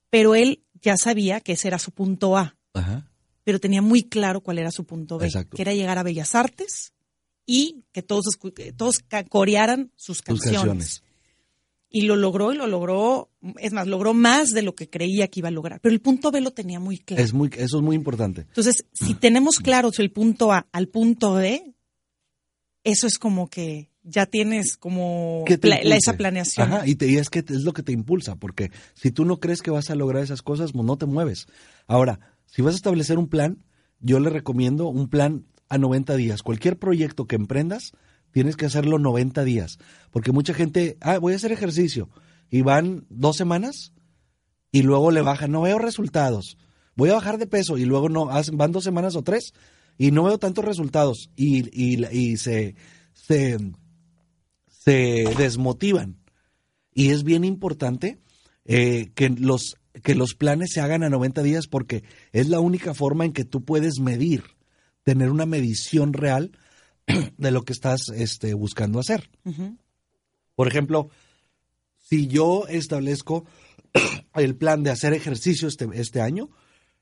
Pero 0.09 0.35
él 0.35 0.63
ya 0.81 0.95
sabía 0.97 1.41
que 1.41 1.53
ese 1.53 1.67
era 1.67 1.79
su 1.79 1.91
punto 1.91 2.37
A. 2.37 2.57
Ajá. 2.73 3.09
Pero 3.43 3.59
tenía 3.59 3.81
muy 3.81 4.03
claro 4.03 4.41
cuál 4.41 4.59
era 4.59 4.71
su 4.71 4.85
punto 4.85 5.17
B, 5.17 5.25
Exacto. 5.25 5.55
que 5.55 5.61
era 5.61 5.73
llegar 5.73 5.97
a 5.97 6.03
Bellas 6.03 6.35
Artes 6.35 6.93
y 7.45 7.83
que 7.91 8.01
todos, 8.03 8.25
todos 8.77 8.95
corearan 9.29 9.91
sus 9.95 10.21
canciones. 10.21 10.57
canciones. 10.57 11.03
y 11.93 12.03
lo 12.03 12.15
logró 12.15 12.53
y 12.53 12.55
lo 12.57 12.67
logró, 12.67 13.29
es 13.59 13.73
más, 13.73 13.85
logró 13.87 14.13
más 14.13 14.51
de 14.51 14.61
lo 14.61 14.75
que 14.75 14.89
creía 14.89 15.27
que 15.27 15.41
iba 15.41 15.49
a 15.49 15.51
lograr. 15.51 15.81
Pero 15.81 15.93
el 15.93 15.99
punto 15.99 16.31
B 16.31 16.39
lo 16.39 16.51
tenía 16.51 16.79
muy 16.79 16.97
claro. 16.99 17.21
Es 17.21 17.33
muy, 17.33 17.49
eso 17.57 17.77
es 17.77 17.83
muy 17.83 17.97
importante. 17.97 18.41
Entonces, 18.41 18.85
si 18.93 19.13
tenemos 19.15 19.57
claro 19.59 19.89
el 19.97 20.11
punto 20.11 20.53
A 20.53 20.67
al 20.71 20.87
punto 20.87 21.33
B, 21.33 21.75
eso 22.83 23.07
es 23.07 23.17
como 23.17 23.49
que 23.49 23.89
ya 24.03 24.25
tienes 24.25 24.77
como 24.77 25.43
¿Qué 25.45 25.57
te 25.57 25.67
pla- 25.67 25.75
impulse? 25.77 25.97
esa 25.97 26.13
planeación. 26.17 26.71
Ajá, 26.73 26.87
y, 26.87 26.95
te- 26.95 27.07
y 27.07 27.17
es 27.17 27.29
que 27.29 27.39
es 27.39 27.61
lo 27.63 27.73
que 27.73 27.83
te 27.83 27.91
impulsa, 27.91 28.35
porque 28.35 28.71
si 28.95 29.11
tú 29.11 29.25
no 29.25 29.39
crees 29.39 29.61
que 29.61 29.69
vas 29.69 29.89
a 29.89 29.95
lograr 29.95 30.23
esas 30.23 30.41
cosas, 30.41 30.71
pues 30.71 30.85
no 30.85 30.97
te 30.97 31.05
mueves. 31.05 31.45
Ahora, 31.87 32.19
si 32.45 32.61
vas 32.61 32.73
a 32.73 32.77
establecer 32.77 33.19
un 33.19 33.27
plan, 33.27 33.63
yo 33.99 34.19
le 34.19 34.29
recomiendo 34.29 34.87
un 34.87 35.09
plan 35.09 35.45
a 35.71 35.77
90 35.77 36.15
días. 36.17 36.43
Cualquier 36.43 36.77
proyecto 36.77 37.25
que 37.25 37.37
emprendas, 37.37 37.93
tienes 38.31 38.57
que 38.57 38.65
hacerlo 38.65 38.99
90 38.99 39.43
días, 39.43 39.79
porque 40.11 40.31
mucha 40.31 40.53
gente, 40.53 40.97
ah, 41.01 41.17
voy 41.17 41.33
a 41.33 41.37
hacer 41.37 41.51
ejercicio, 41.51 42.09
y 42.49 42.61
van 42.61 43.05
dos 43.09 43.37
semanas, 43.37 43.93
y 44.71 44.83
luego 44.83 45.11
le 45.11 45.21
bajan, 45.21 45.51
no 45.51 45.61
veo 45.61 45.79
resultados, 45.79 46.57
voy 46.95 47.09
a 47.09 47.15
bajar 47.15 47.37
de 47.37 47.47
peso, 47.47 47.77
y 47.77 47.85
luego 47.85 48.09
no, 48.09 48.25
van 48.25 48.71
dos 48.71 48.83
semanas 48.83 49.15
o 49.15 49.23
tres, 49.23 49.53
y 49.97 50.11
no 50.11 50.23
veo 50.23 50.37
tantos 50.37 50.65
resultados, 50.65 51.29
y, 51.37 51.69
y, 51.71 52.05
y 52.11 52.37
se, 52.37 52.75
se, 53.13 53.57
se 54.67 55.23
desmotivan. 55.37 56.17
Y 56.93 57.11
es 57.11 57.23
bien 57.23 57.45
importante 57.45 58.19
eh, 58.65 59.11
que, 59.15 59.29
los, 59.29 59.77
que 60.03 60.15
los 60.15 60.35
planes 60.35 60.71
se 60.73 60.81
hagan 60.81 61.03
a 61.03 61.09
90 61.09 61.41
días 61.43 61.67
porque 61.67 62.03
es 62.33 62.49
la 62.49 62.59
única 62.59 62.93
forma 62.93 63.23
en 63.23 63.31
que 63.31 63.45
tú 63.45 63.63
puedes 63.63 63.99
medir, 63.99 64.43
tener 65.03 65.29
una 65.29 65.45
medición 65.45 66.13
real 66.13 66.51
de 67.37 67.51
lo 67.51 67.63
que 67.63 67.73
estás 67.73 68.09
este, 68.09 68.53
buscando 68.53 68.99
hacer. 68.99 69.29
Por 70.55 70.67
ejemplo, 70.67 71.09
si 71.97 72.27
yo 72.27 72.65
establezco 72.67 73.45
el 74.35 74.55
plan 74.55 74.83
de 74.83 74.91
hacer 74.91 75.13
ejercicio 75.13 75.67
este, 75.67 75.87
este 75.93 76.21
año, 76.21 76.49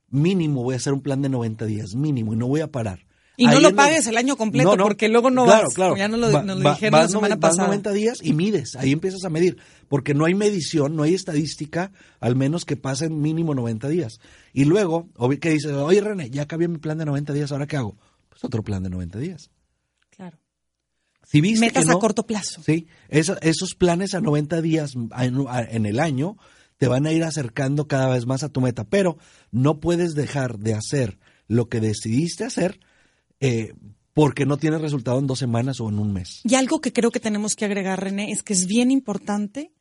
mínimo 0.09 0.63
voy 0.63 0.73
a 0.73 0.77
hacer 0.77 0.93
un 0.93 1.01
plan 1.01 1.21
de 1.21 1.29
90 1.29 1.65
días, 1.65 1.95
mínimo, 1.95 2.33
y 2.33 2.37
no 2.37 2.47
voy 2.47 2.61
a 2.61 2.71
parar. 2.71 3.05
Y 3.43 3.47
no 3.47 3.59
lo 3.59 3.75
pagues 3.75 4.05
el 4.07 4.17
año 4.17 4.35
completo, 4.35 4.75
porque 4.77 5.07
luego 5.09 5.29
no 5.31 5.45
vas, 5.45 5.73
como 5.73 5.97
ya 5.97 6.07
nos 6.07 6.19
lo- 6.19 6.43
nos 6.43 6.59
lo 6.59 6.69
dijeron 6.71 6.91
la 6.93 6.99
vas 7.05 7.11
semana 7.11 7.35
noven- 7.35 7.39
vas 7.39 7.49
pasada. 7.51 7.67
90 7.67 7.91
días 7.93 8.19
y 8.21 8.33
mides, 8.33 8.75
ahí 8.75 8.91
empiezas 8.91 9.23
a 9.23 9.29
medir, 9.29 9.57
porque 9.87 10.13
no 10.13 10.25
hay 10.25 10.35
medición, 10.35 10.95
no 10.95 11.03
hay 11.03 11.13
estadística, 11.13 11.91
al 12.19 12.35
menos 12.35 12.65
que 12.65 12.75
pasen 12.77 13.21
mínimo 13.21 13.55
90 13.55 13.87
días. 13.87 14.19
Y 14.53 14.65
luego, 14.65 15.09
que 15.39 15.49
dices, 15.51 15.71
oye 15.71 16.01
René, 16.01 16.29
ya 16.29 16.43
acabé 16.43 16.67
mi 16.67 16.77
plan 16.79 16.97
de 16.97 17.05
90 17.05 17.33
días, 17.33 17.51
¿ahora 17.51 17.65
qué 17.67 17.77
hago? 17.77 17.97
Pues 18.29 18.43
otro 18.43 18.63
plan 18.63 18.83
de 18.83 18.89
90 18.89 19.19
días. 19.19 19.49
Claro. 20.09 20.37
Si 21.25 21.41
viste 21.41 21.65
Metas 21.65 21.85
que 21.85 21.91
a 21.91 21.93
no- 21.93 21.99
corto 21.99 22.25
plazo. 22.25 22.61
Sí, 22.63 22.87
esa- 23.07 23.37
esos 23.41 23.75
planes 23.75 24.13
a 24.15 24.21
90 24.21 24.61
días 24.61 24.93
en, 24.95 25.09
en 25.69 25.85
el 25.85 25.99
año 25.99 26.37
te 26.77 26.87
van 26.87 27.05
a 27.05 27.11
ir 27.11 27.23
acercando 27.23 27.87
cada 27.87 28.07
vez 28.09 28.25
más 28.25 28.41
a 28.43 28.49
tu 28.49 28.61
meta, 28.61 28.83
pero 28.85 29.17
no 29.51 29.79
puedes 29.79 30.13
dejar 30.15 30.59
de 30.59 30.73
hacer 30.73 31.19
lo 31.47 31.67
que 31.69 31.79
decidiste 31.81 32.45
hacer 32.45 32.79
eh, 33.39 33.73
porque 34.13 34.45
no 34.45 34.57
tienes 34.57 34.81
resultado 34.81 35.19
en 35.19 35.27
dos 35.27 35.39
semanas 35.39 35.79
o 35.79 35.89
en 35.89 35.99
un 35.99 36.11
mes. 36.13 36.41
Y 36.43 36.55
algo 36.55 36.81
que 36.81 36.91
creo 36.91 37.11
que 37.11 37.19
tenemos 37.19 37.55
que 37.55 37.65
agregar, 37.65 38.03
René, 38.03 38.31
es 38.31 38.43
que 38.43 38.53
es 38.53 38.65
bien 38.65 38.91
importante 38.91 39.71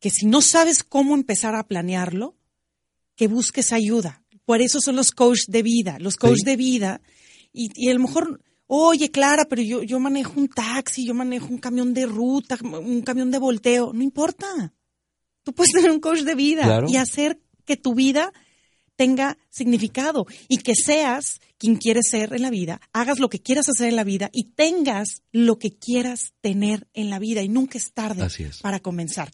que 0.00 0.10
si 0.10 0.26
no 0.26 0.40
sabes 0.40 0.82
cómo 0.84 1.14
empezar 1.14 1.54
a 1.54 1.64
planearlo, 1.66 2.36
que 3.16 3.28
busques 3.28 3.72
ayuda. 3.72 4.24
Por 4.44 4.60
eso 4.60 4.80
son 4.80 4.96
los 4.96 5.10
coach 5.12 5.40
de 5.48 5.62
vida, 5.62 5.98
los 6.00 6.16
coach 6.16 6.38
Sí. 6.40 6.44
de 6.44 6.56
vida. 6.56 7.00
Y, 7.52 7.70
y 7.74 7.88
a 7.90 7.94
lo 7.94 8.00
mejor, 8.00 8.40
oye, 8.66 9.10
Clara, 9.10 9.44
pero 9.48 9.62
yo, 9.62 9.82
yo 9.82 10.00
manejo 10.00 10.38
un 10.40 10.48
taxi, 10.48 11.06
yo 11.06 11.14
manejo 11.14 11.46
un 11.48 11.58
camión 11.58 11.94
de 11.94 12.06
ruta, 12.06 12.58
un 12.62 13.02
camión 13.02 13.30
de 13.30 13.38
volteo. 13.38 13.92
No 13.92 14.02
importa. 14.02 14.72
Tú 15.44 15.52
puedes 15.52 15.72
tener 15.72 15.90
un 15.90 16.00
coach 16.00 16.20
de 16.20 16.34
vida 16.34 16.62
Claro. 16.64 16.86
y 16.88 16.96
hacer 16.96 17.40
que 17.64 17.76
tu 17.76 17.94
vida 17.94 18.32
tenga 18.96 19.38
significado 19.50 20.26
y 20.48 20.58
que 20.58 20.74
seas 20.74 21.40
quien 21.58 21.76
quieres 21.76 22.06
ser 22.10 22.32
en 22.34 22.42
la 22.42 22.50
vida, 22.50 22.80
hagas 22.92 23.18
lo 23.20 23.28
que 23.28 23.40
quieras 23.40 23.68
hacer 23.68 23.88
en 23.88 23.96
la 23.96 24.04
vida 24.04 24.30
y 24.32 24.50
tengas 24.54 25.22
lo 25.32 25.58
que 25.58 25.72
quieras 25.76 26.32
tener 26.40 26.88
en 26.92 27.10
la 27.10 27.18
vida 27.18 27.42
y 27.42 27.48
nunca 27.48 27.78
es 27.78 27.92
tarde 27.92 28.22
Así 28.22 28.44
es. 28.44 28.60
para 28.60 28.80
comenzar. 28.80 29.32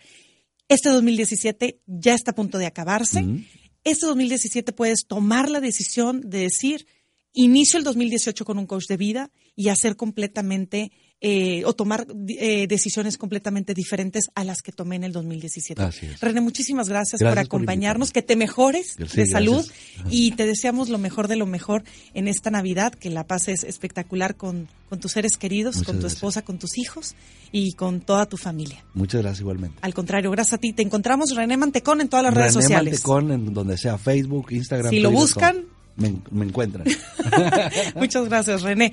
Este 0.68 0.90
2017 0.90 1.81
ya 1.87 2.14
está 2.14 2.33
a 2.33 2.35
punto 2.35 2.59
de 2.59 2.66
acabarse. 2.66 3.23
Ujú. 3.23 3.40
Este 3.85 4.07
2017 4.07 4.73
puedes 4.73 5.07
tomar 5.07 5.49
la 5.51 5.61
decisión 5.61 6.21
de 6.29 6.40
decir, 6.40 6.87
inicio 7.33 7.79
el 7.79 7.85
2018 7.85 8.44
con 8.44 8.59
un 8.59 8.66
coach 8.66 8.87
de 8.87 8.97
vida 8.99 9.31
y 9.57 9.68
hacer 9.68 9.97
completamente 9.97 10.92
eh, 11.20 11.64
o 11.64 11.72
tomar 11.72 12.07
eh, 12.28 12.66
decisiones 12.68 13.18
completamente 13.18 13.74
diferentes 13.74 14.26
a 14.37 14.44
las 14.44 14.62
que 14.62 14.70
tomé 14.70 14.94
en 14.96 15.02
el 15.04 15.12
2017. 15.12 15.83
Así 15.83 16.07
es. 16.07 16.20
René, 16.20 16.40
muchísimas 16.40 16.88
gracias, 16.88 17.20
Gracias 17.20 17.35
por 17.48 17.59
por 17.59 17.59
acompañarnos, 17.59 18.12
que 18.12 18.22
te 18.22 18.37
mejores 18.37 18.94
Sí, 18.96 19.16
de 19.22 19.26
salud 19.26 19.64
gracias. 19.66 20.07
y 20.11 20.31
te 20.33 20.46
deseamos 20.46 20.88
lo 20.90 20.98
mejor 20.98 21.26
de 21.26 21.35
lo 21.37 21.46
mejor 21.46 21.83
en 22.14 22.28
esta 22.28 22.50
Navidad, 22.50 22.92
que 22.94 23.11
la 23.11 23.26
pases 23.26 23.64
espectacular 23.64 24.37
con, 24.37 24.68
con 24.88 25.00
tus 25.00 25.11
seres 25.12 25.37
queridos, 25.37 25.74
Muchas 25.76 25.87
con 25.87 25.96
tu 25.96 26.00
gracias. 26.02 26.16
esposa, 26.18 26.42
con 26.42 26.59
tus 26.59 26.78
hijos 26.78 27.16
y 27.50 27.72
con 27.72 28.00
toda 28.00 28.26
tu 28.26 28.37
familia. 28.37 28.85
Muchas 28.94 29.20
gracias 29.22 29.40
igualmente. 29.40 29.76
Al 29.83 29.94
contrario, 29.94 30.31
gracias 30.31 30.54
a 30.54 30.59
ti. 30.59 30.72
Te 30.72 30.83
encontramos 30.83 31.35
René 31.35 31.57
Mantecón 31.57 32.00
en 32.00 32.09
todas 32.09 32.24
las 32.24 32.35
redes 32.35 32.54
René 32.54 32.62
sociales. 32.62 32.92
Mantecón, 32.92 33.33
en 33.33 33.52
donde 33.54 33.76
sea 33.76 33.98
Facebook, 33.98 34.52
Instagram. 34.52 34.90
Si 34.90 35.00
lo 35.00 35.11
buscan- 35.11 35.64
me 35.96 36.44
encuentran. 36.44 36.87
Muchas 37.96 38.28
gracias, 38.28 38.62
René. 38.62 38.92